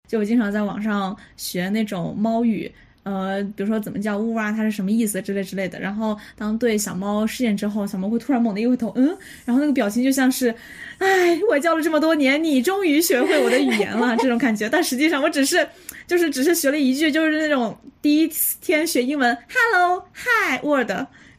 [0.08, 2.70] 就我经常在网上学那种猫语，
[3.04, 5.80] 呃，比如说怎么叫呜啊，它是什么意思之类之类的。
[5.80, 10.54] 然后当对小猫试验之后，小猫会突然猛地一回头，嗯，然后那个表情就像是，
[10.98, 14.68] 哎，我教了这么多年，你终于学会我的语言了这种感觉。
[14.70, 15.66] 但实际上我只是
[16.08, 18.28] 就是只是学了一句，就是那种第一
[18.60, 20.92] 天学英文，hello hi word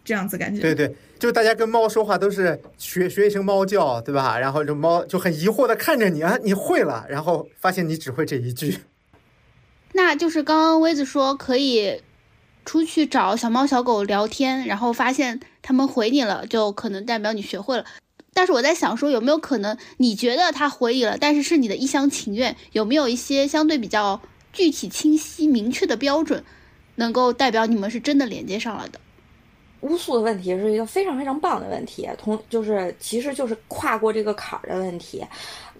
[0.02, 0.62] 这样子感觉。
[0.62, 4.36] 对对，就大家跟猫说话都是学学一声猫叫，对吧？
[4.40, 8.80] 然后这猫就很疑惑的看着你啊，你会了，然后发现你只会这一句。
[9.92, 12.02] 那就是刚刚威子说可以
[12.64, 17.84] 出去找小猫小狗聊天，然后发现他们回你了，就可能代表你学会了。
[18.34, 22.56] 但是我在想说，有没有可能你觉得他回你了，但是是你的一厢情愿？
[22.72, 24.20] 有没有一些相对比较
[24.52, 26.42] 具体、清晰、明确的标准，
[26.96, 28.98] 能够代表你们是真的连接上了的？
[29.82, 35.24] 乌素的问题是一个非常非常棒的问题，同就是其实就是跨过这个坎儿的问题。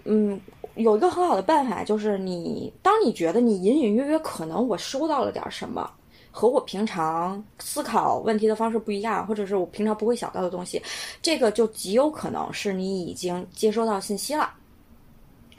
[0.05, 0.41] 嗯，
[0.75, 5.89] 有一个很好的办法，就是你当你觉得你隐隐约约可能我收到了点什么，
[6.33, 10.83] 和我平常思考问题的方式不一样，或者是我平常不会想到的东西，
[11.23, 14.53] 这个就极有可能是你已经接收到信息了，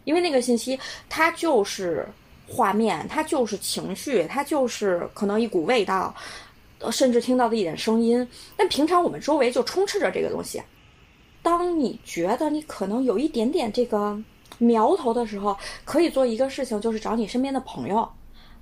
[0.03, 0.77] 因为那个信息
[1.07, 2.05] 它就是
[2.45, 6.13] 画面，它就是情绪，它就是可能一股味道。
[6.91, 10.61] 甚至听到的一点声音，但平常我们周围就充斥着这个东西。
[11.41, 14.17] 当你觉得你可能有一点点这个
[14.59, 18.07] 苗头的时候，可以做一个事情，就是找你身边的朋友，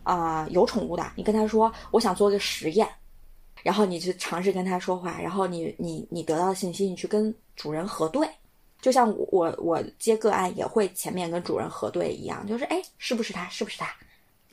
[0.02, 2.88] 啊，有宠物的，你跟他说，我想做个实验，
[3.62, 8.28] 然后你去尝试跟他说话，然后你你你得到的信息，你去跟主人核对，
[8.82, 13.48] 就像我我接个案也会前面跟主人核对一样，就是哎，是不是他？
[13.50, 13.88] 是不是他？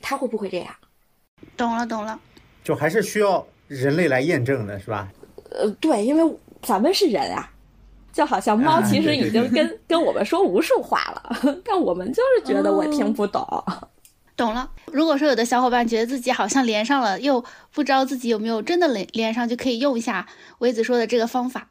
[0.01, 0.75] 他会不会这样？
[1.57, 2.19] 懂了，懂了，
[2.63, 3.43] 就还是需要。
[3.69, 5.07] 人类来验证的是吧？
[5.51, 7.49] 呃，对，因为咱们是人啊，
[8.11, 13.47] 就好像猫其实已经跟 跟我们说无数话了， 但我们就是觉得我听不懂。
[14.35, 14.69] 懂了。
[14.91, 17.43] 如果说有的小伙伴觉得自己好像连上了，又
[17.73, 20.27] 不知道自己有没有真的连连上，就可以用一下
[20.59, 21.69] 薇子说的这个方法。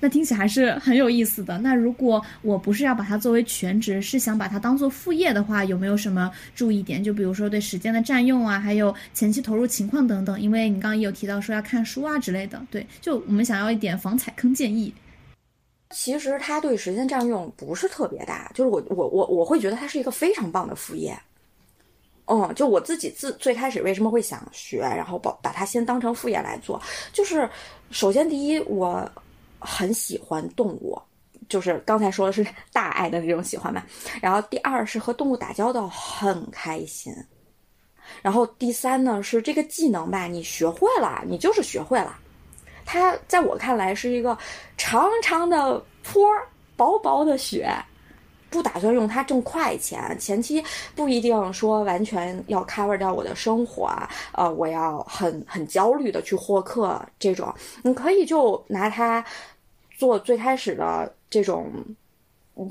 [0.00, 1.58] 那听起来还是很有意思的。
[1.58, 7.02] 那如果我不是要把它作为全职，是想把它当做副业的话，有没有什么注意点？
[7.02, 10.40] 就比如说对时间的占用啊，还有前期投入情况等等。
[10.40, 12.64] 因为你刚刚也有提到说要看书啊之类的。
[12.70, 14.94] 对，就我们想要一点防踩坑建议。
[15.90, 21.18] 其实它对时间占用不是特别大，就是我我我我会觉得它是一个非常棒的副业。
[22.26, 26.80] 嗯，就我自己自最开始为什么会想学，然后把把它先当成副业来做，
[27.12, 27.48] 就是
[27.90, 29.10] 首先第一我。
[29.58, 31.00] 很喜欢动物，
[31.48, 33.82] 就是刚才说的是 大爱的那种喜欢嘛。
[34.20, 37.12] 然后第二是和动物打交道很开心。
[38.22, 42.18] 然后第三呢是这个技能吧，你学会了，你就是学会了。
[42.86, 44.36] 它在我看来是一个
[44.78, 46.26] 长长的坡，
[46.74, 47.70] 薄薄的雪。
[48.50, 59.22] 不打算用它挣快钱，前期不一定说完全要 cover 掉我的生活啊，呃，我要很很焦虑的去获客这种，你可以就拿它
[59.98, 61.70] 做最开始的这种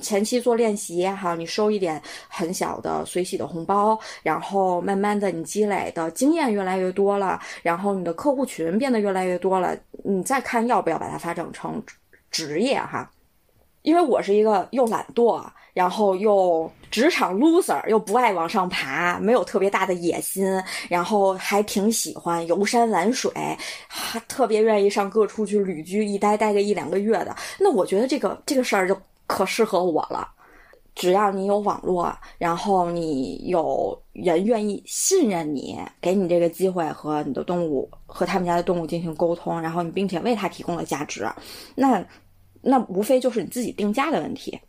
[0.02, 11.82] 前期做练习哈，你收一点很小的随喜的红包，然后慢慢的你积累的经验越来越多了，然后你的客户群变得越来越多了，你再看要不要把它发展成
[12.32, 13.10] 职业哈，
[13.84, 15.46] 因为我是一个又懒惰。
[15.78, 20.44] 然后又职场 loser，又不爱往上爬，没有特别大的野心，
[20.90, 23.32] 然后还挺喜欢游山玩水，
[23.88, 27.36] 还特别愿意上各处去旅居，一待待个一两个月的。
[27.60, 30.28] 那我觉得这个这个事儿就可适合我了。
[30.96, 41.30] 只要你有网络，然后你有人愿意信任你，给你这个机会和你的动物和他们家的动物进行沟通，然后你并且为他提供了价值，
[41.76, 42.04] 那
[42.64, 44.60] 那无非就是你自己定价的问题。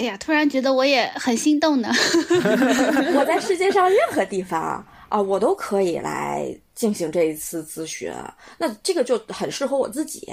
[0.00, 1.90] 哎呀，突然觉得我也很心动呢。
[3.14, 8.10] 我在世界上任何地方啊，我都可以来进行这一次咨询。
[8.56, 10.26] 那这个就很适合我自己。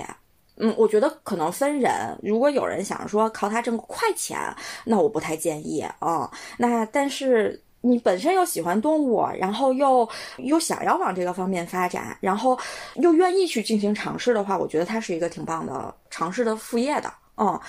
[0.56, 1.92] 嗯，我觉得可能分人。
[2.24, 4.40] 如果有人想说靠它挣快钱，
[4.86, 6.32] 那我不太建议啊。
[6.58, 10.08] 那但是你本身又喜欢动物，然后又
[10.38, 12.58] 又想要往这个方面发展，然后
[12.96, 17.12] 又愿意去进行尝试的话，我觉得它是一个挺棒的尝试的副业的。
[17.36, 17.60] 嗯。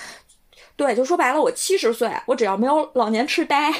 [0.79, 3.75] 对，就说白了，我七十岁，我只要没有老年痴呆，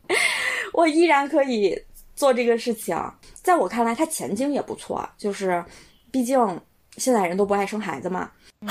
[0.72, 1.78] 我依然可以
[2.16, 2.98] 做这个事情。
[3.42, 5.06] 在我看来，它前景也不错。
[5.18, 5.62] 就是，
[6.10, 6.38] 毕竟
[6.96, 8.30] 现在人都不爱生孩子嘛，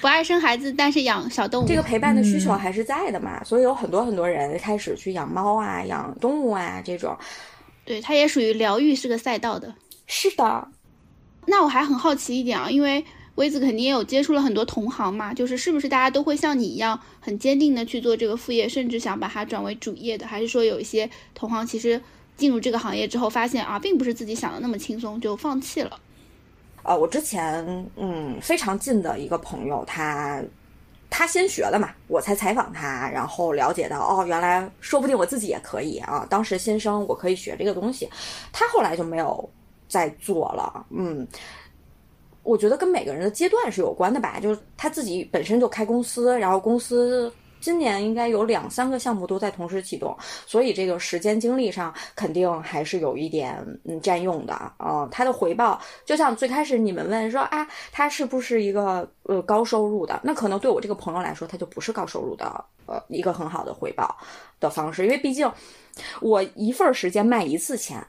[0.00, 3.42] 不爱生孩子，但是养小动物，这个陪伴的需求还是在的嘛。
[3.42, 7.18] 所以有很多很多人开始去养猫啊、养动物啊这种。
[7.84, 9.74] 对，它也属于疗愈是个赛道的。
[10.06, 10.68] 是的。
[11.46, 13.04] 那我还很好奇一点啊，因为。
[13.36, 20.24] 薇子肯定也有接触了很多同行嘛，就是是不是大家都会像你一样很坚定的去做这个副业，甚至想把它转为主业的？
[20.24, 22.00] 还是说有一些同行其实
[22.36, 25.98] 进入这个行业之后发现啊，并不是自己想的那么轻松，就放弃了？
[26.84, 30.40] 呃，我之前嗯非常近的一个朋友，他
[31.10, 36.24] 他先学的嘛，我才采访他，然后了解到哦，原来说不定我自己也可以啊。
[36.30, 38.08] 当时新生我可以学这个东西，
[38.52, 39.50] 他后来就没有
[39.88, 41.26] 再做了，嗯。
[42.44, 50.14] 我觉得跟每个人的阶段是有关的吧，就是他自己本身就开公司，然后公司今年应该有两三个项目都在同时启动，
[50.46, 55.08] 所以这个时间精力上肯定还是有一点嗯占用的啊。
[55.10, 60.20] 他的回报就像最开始你们问说啊，他是不是一个呃高收入的？
[60.22, 64.14] 那可能对我这个朋友来说，他就不是高收入的呃一个很好的回报
[64.60, 65.50] 的方式，因为毕竟
[66.20, 68.06] 我一份时间卖一次钱。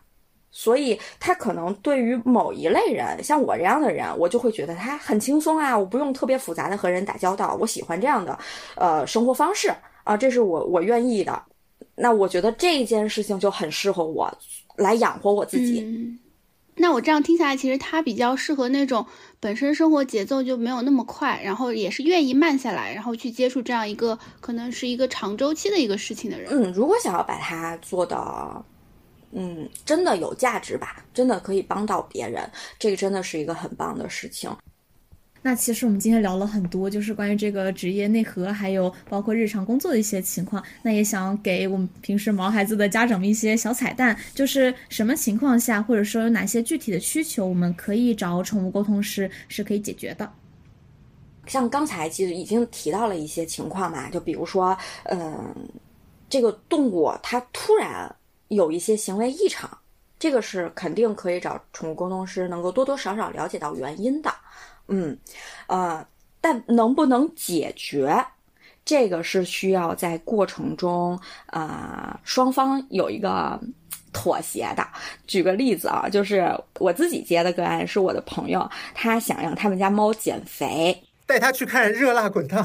[0.58, 8.40] 所以，他可能对于某一类人，像我这样的人，我就会觉得他很轻松啊，我不用特别复杂的和人打交道，我喜欢这样的，
[8.78, 9.70] 呃，生活方式
[10.06, 11.44] 啊，这是我我愿意的。
[11.94, 14.34] 那我觉得这件事情就很适合我
[14.78, 15.82] 来养活我自己。
[15.82, 16.18] 嗯，
[16.76, 19.06] 那我这样听下来，其实他比较适合那种
[19.42, 26.50] 本身生活节奏就没有那么快，然后也是愿意慢下来，然后去接触这样一个可能是一个长周期的一个事情的人。
[26.50, 28.64] 嗯，如果想要把它做的。
[29.38, 31.04] 嗯，真的有价值吧？
[31.14, 34.50] 真的可以帮到别人，这个真的是一个很棒的事情。
[35.42, 40.64] 那其实我们今天聊了很多，就是关于这个职业内核，还有包括日常工作的一些情况。
[40.82, 50.32] 那也想给我们平时毛孩子的家长们一些小彩蛋，就是什么情况下，或者说有哪些具体的需求，我们可以找宠物沟通师是可以解决的。
[51.46, 55.54] 像刚才其实已经提到了一些情况嘛，就比如说，嗯，
[56.28, 58.16] 这个动物它突然。
[58.50, 59.70] 有一些行为异常，
[60.20, 64.34] 这个是肯定可以找宠物沟通师，能够多多少少了解到原因的。
[64.88, 65.18] 嗯，
[65.68, 66.06] 呃，
[66.40, 68.24] 但能不能解决，
[68.86, 73.60] 这个是需要在过程中啊双方有一个
[74.14, 74.88] 妥协的。
[75.26, 76.48] 举个例子啊，就是
[76.80, 82.64] 我自己接的个案，是我的朋友，他想让他们家猫减肥，带他去看《热辣滚烫》。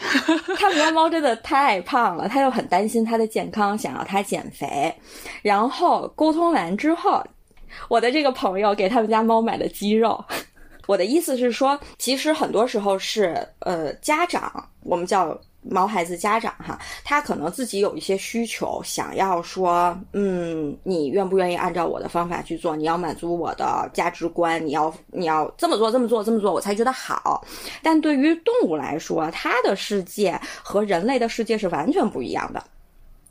[0.58, 4.94] 他们家猫真的太胖了，他又很担心它的健康，想要它减肥。
[5.42, 7.22] 然后沟通完之后，
[7.88, 10.24] 我的这个朋友给他们家猫买了鸡肉。
[10.86, 15.38] 我的意思是说，其实很多时候是呃家长，我们叫。
[15.62, 22.74] 毛孩子家长哈，他可能自己有一些需求，想要说，嗯，你愿不愿意按照我的方法去做？
[22.74, 27.44] 你要满足我的价值观，你要你要这么做，这么做，这么做，我才觉得好。
[27.82, 32.64] 但对于动物来说，它的世界和人类的世界是完全不一样的。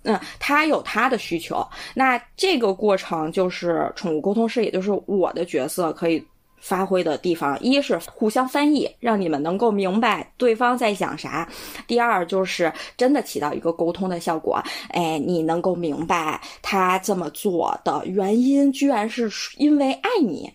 [0.04, 1.66] 嗯，它有它的需求。
[1.96, 6.24] 那这个过程就是宠物沟通师，也就是我的角色可以。
[6.60, 11.48] 发挥的地方，一是互相翻译，让你们能够明白对方在想啥；
[11.88, 14.62] 第二就是真的起到一个沟通的效果。
[14.90, 20.52] 哎，你能够明白他这么做的原因，居然是因为爱你，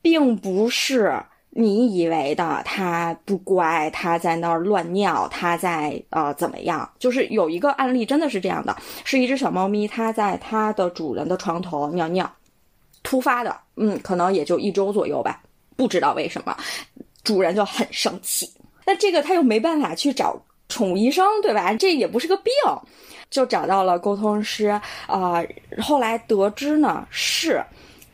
[0.00, 1.12] 并不是
[1.50, 6.90] 你以为的他不乖，他在那儿乱尿，他在呃怎么样？
[6.98, 12.30] 就是有一个案例真的是这样的，是一只小猫咪，它在它的主人的床头尿尿。
[13.04, 15.40] 突发的，嗯，可能也就一周左右吧，
[15.76, 16.56] 不知道为什么，
[17.22, 18.52] 主人就很生气。
[18.84, 20.36] 那这个他又没办法去找
[20.68, 21.72] 宠物医生，对吧？
[21.74, 22.52] 这也不是个病，
[23.30, 24.66] 就找到了沟通师
[25.06, 25.44] 啊。
[25.80, 27.64] 后来得知呢，是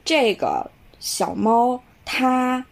[0.05, 2.65] 这个小猫它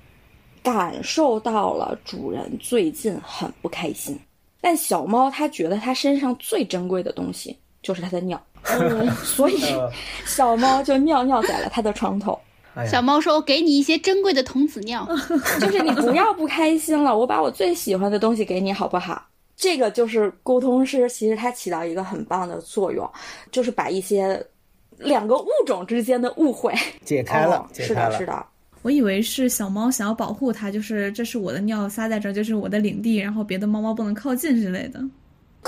[0.62, 4.18] 感受到了主人最近很不开心，
[4.60, 8.40] 但小猫它觉得它身上最珍贵的东西就是它的尿。
[9.24, 9.62] 所以，
[10.24, 12.38] 小猫就尿尿在了他的床头。
[12.88, 15.04] 小猫说：“我给你一些珍贵的童子尿，
[15.60, 19.20] 就是你不要不开心了，我把我最喜欢的东西给你，好不好？”
[19.56, 23.10] 这个就是沟通师，其实它起到一个很棒的作用，
[23.50, 24.40] 就是把一些
[24.98, 26.72] 两个物种之间的误会
[27.04, 27.68] 解开了。
[27.74, 28.46] 是的，是的。
[28.82, 35.00] 我以为是小猫想要保护它，就是这是我的尿撒在这儿，就是我的领地，然后别的猫猫不能靠近之类的。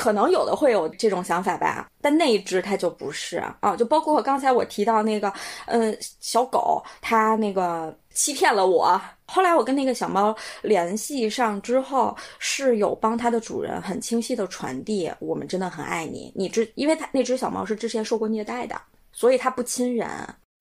[0.01, 5.31] 可能有的会有这种想法吧，但那一只它就不是啊，就包括刚才我提到那个，
[5.67, 8.99] 嗯，小狗它那个欺骗了我。
[9.27, 16.33] 后来我跟那个小猫联系上之后，是有帮它的主人很清晰的传递，我们真的很爱你。
[16.35, 18.81] 你知，因为它那只小猫是之前受过虐待的，
[19.13, 20.09] 所以它不亲人，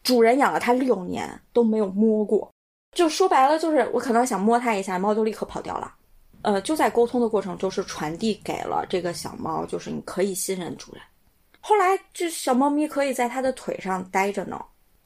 [0.03, 2.51] 主人养了它六年都没有摸过，
[2.93, 5.93] 就说白了就是我可能想摸它一下，猫就立刻跑掉了。
[6.41, 11.01] 呃，就在沟通的过程中，是传递给了这个小猫，就是你可以信任主人。
[11.59, 14.59] 后来，这小猫咪可以在它的腿上待着呢。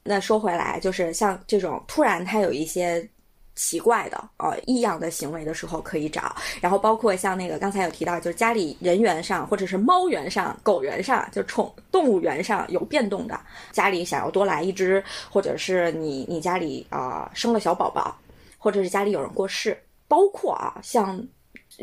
[0.04, 3.08] 那说回来，就是像这种突然它有一些
[3.56, 6.36] 奇怪的、呃异样的行为的时候，可以找。
[6.62, 13.40] 然后包括像那个刚才有提到，就是家里人员上，或者是猫源上、狗源上，就宠动物源上有变动的，
[13.72, 18.16] 家里想要多来一只，或者是你你家里啊生了小宝宝，
[18.60, 19.76] 或者是家里有人过世。
[20.14, 21.20] 包括啊，像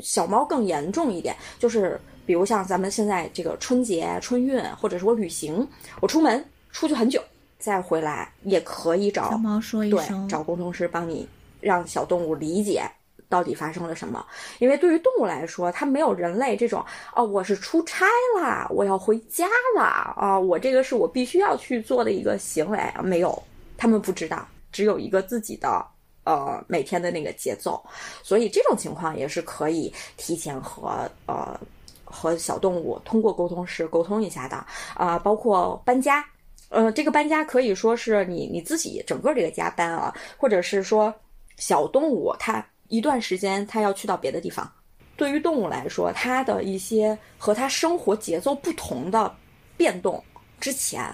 [0.01, 5.67] 小猫更严重一点，就是比如像咱们现在这个春节、春运，或者是我旅行，
[6.01, 7.21] 我出门出去很久
[7.59, 11.29] 再回来，也可以找小猫说一声，对，找工程师帮你
[11.61, 12.89] 让小动物理解
[13.29, 14.25] 到底发生了什么。
[14.61, 16.85] 因为对于动物来说，它没有人类这种
[17.17, 18.07] 哦，我是出差
[18.41, 23.43] 啦，我要回家啦啊，我这个是我必须要去做的一个行为，没有，
[23.77, 25.85] 他们不知道，只有一个自己的
[26.25, 27.83] 呃每天的那个节奏，
[28.23, 31.59] 所以这种情况也是可以提前和呃
[32.05, 34.65] 和小动物通过沟通师沟通一下的
[34.95, 36.25] 啊、包括搬家。
[36.69, 41.13] 呃，这个搬家可以说是你你自己整个这个家搬啊，或者是说
[41.57, 44.71] 小动物它一段时间它要去到别的地方。
[45.17, 49.35] 对于动物来说，它的一些和它生活节奏不同的
[49.77, 50.23] 变动，
[50.61, 51.05] 之前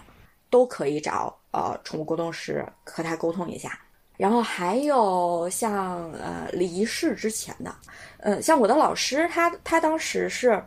[0.51, 3.81] 都可以找呃宠物沟通师和它沟通一下。
[4.17, 7.75] 然后还有像呃离世之前的，
[8.19, 10.63] 呃，像我的老师，他他当时是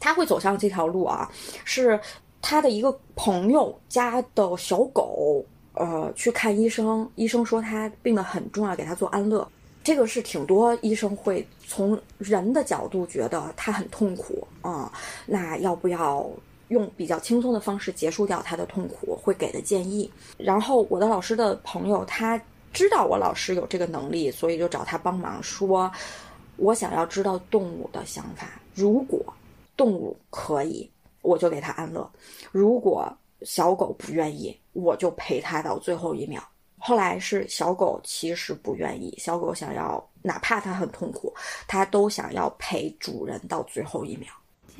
[0.00, 1.30] 他会走上这条路啊，
[1.64, 1.98] 是
[2.42, 5.44] 他的一个朋友家的小狗，
[5.74, 9.46] 呃，去看医生，医生说他病得很重，要给他做安乐。
[9.84, 14.92] 这个是挺多医生会从人的角度觉得他很痛苦啊、
[15.26, 16.28] 那要不要
[16.68, 19.16] 用比较轻松的方式结束掉他的痛苦？
[19.22, 20.10] 会给的建议。
[20.36, 22.36] 然后我的老师的朋友他
[22.76, 25.90] 知道我老师有这个能力，所以就找他帮忙说，
[26.56, 29.18] 我想要知道动物的想法，如果
[29.78, 30.90] 动物可以，
[31.22, 32.06] 我就给它安乐；
[32.52, 36.42] 如果小狗不愿意，我就陪它到最后一秒。
[36.76, 41.34] 后来是小狗其实不愿意，小狗想要，哪怕它很痛苦，
[41.66, 44.28] 它都想要陪主人到最后一秒。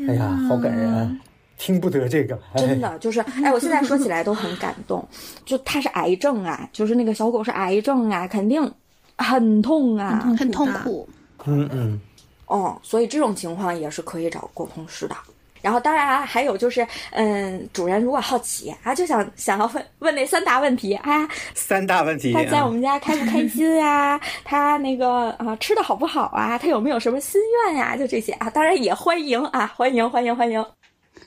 [0.06, 1.18] 哎呀，好感人！
[1.58, 5.06] 听不得这个，哎真的就是，哎，我现在说起来都很感动。
[5.44, 8.70] 就它是癌症啊，就是那个小狗是癌症啊，肯定
[9.16, 11.08] 很痛啊，很很痛苦。
[11.46, 12.00] 嗯嗯，
[12.46, 15.16] 哦，所以这种情况也是可以找沟通师的。
[15.62, 22.32] 然后，当然啊，还有就是，嗯，主人如果好奇啊，就想想要问问那三大问题啊，三大问题。
[22.32, 26.56] 他在我啊们家开不开心呀、 他那个啊吃的好不好啊？
[26.58, 30.64] 他有没有什么心愿呀、就这些啊，当然也欢迎啊，欢迎欢迎欢迎。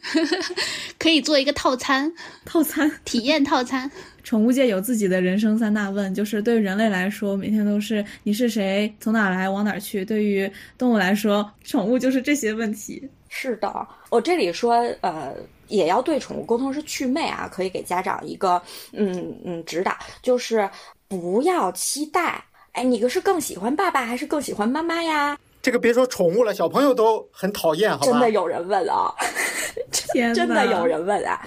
[0.97, 2.11] 可以做一个套餐，
[2.45, 2.91] 套餐。
[3.05, 3.89] 体验套餐。
[4.23, 13.09] 宠物界有自己的人生三大问，就是对于人类来说，每天都是你是谁，从哪儿来，往哪儿去；对于动物来说，宠物就是这些问题。
[13.29, 15.33] 是的，我这里说，呃，
[15.67, 18.61] 也要对宠物沟通是祛魅啊，可以给家长一个，
[18.91, 20.69] 嗯嗯指导，就是
[21.07, 22.43] 不要期待，
[22.73, 25.37] 哎，你个是更喜欢爸爸还是更喜欢妈妈呀？
[25.61, 28.03] 这个别说宠物了，小朋友都很讨厌，好吧？
[28.11, 29.13] 真的有人问啊
[29.91, 31.41] 天真的有人问啊。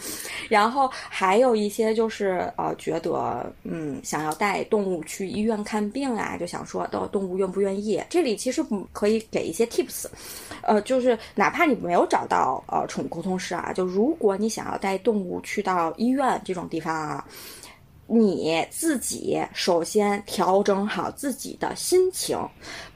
[0.48, 8.02] 然后还有一些就是呃，觉得嗯，想要带动物去医院看病啊，就想说到动物愿不愿意。
[8.10, 10.04] 这里其实嗯可以给一些 tips，
[10.60, 17.24] 呃，就是哪怕你没有找到呃宠物沟通师啊，就如果你想要带动物去到医院这种地方啊。
[18.06, 22.38] 你自己首先调整好自己的心情，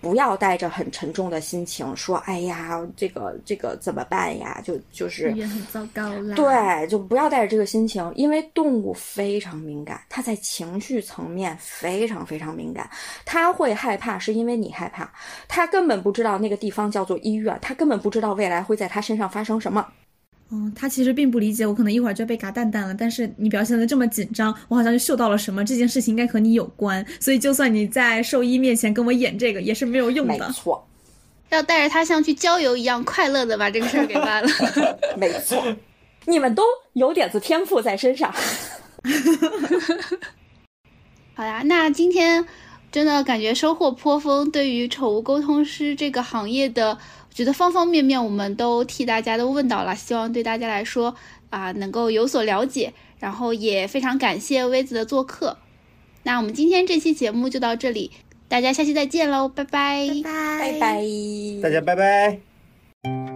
[0.00, 12.90] 不要带着很沉重的心情说：“哎呀，这个这个怎么办呀？”就就是也很糟糕啦。，对，就不要带着这个心情，因为动物非常敏感，它在情绪层面非常非常敏感，
[13.24, 15.10] 它会害怕是因为你害怕，
[15.48, 19.86] 它根本不知道那个地方叫做医院，它根本不知道未来会在它身上发生什么。
[20.50, 30.46] 嗯，他其实并不理解，我可能一会儿就被嘎蛋蛋了，但是你表现的这么紧张，我好像就嗅到了什么，这件事情应该和你有关，所以就算你在兽医面前跟我演这个，也是没有用的。
[30.46, 30.86] 没错，
[31.50, 34.48] 要带着他像去郊游一样快乐的把这个事儿给办了。
[35.18, 35.60] 没错，
[36.26, 36.62] 你们都
[36.92, 38.32] 有点子天赋在身上。
[41.34, 42.46] 好呀，那今天
[42.90, 44.50] 真的感觉收获颇丰。
[44.50, 46.98] 对于宠物沟通师这个行业的，我
[47.36, 51.14] 觉得方方面面我们都替大家都问到了，希望对大家来说
[51.50, 52.92] 啊、能够有所了解。
[53.18, 55.56] 然后也非常感谢薇子的做客。
[56.24, 58.10] 那我们今天这期节目就到这里，
[58.46, 61.02] 大家下期再见喽，拜拜拜拜，
[61.62, 63.35] 大家拜拜。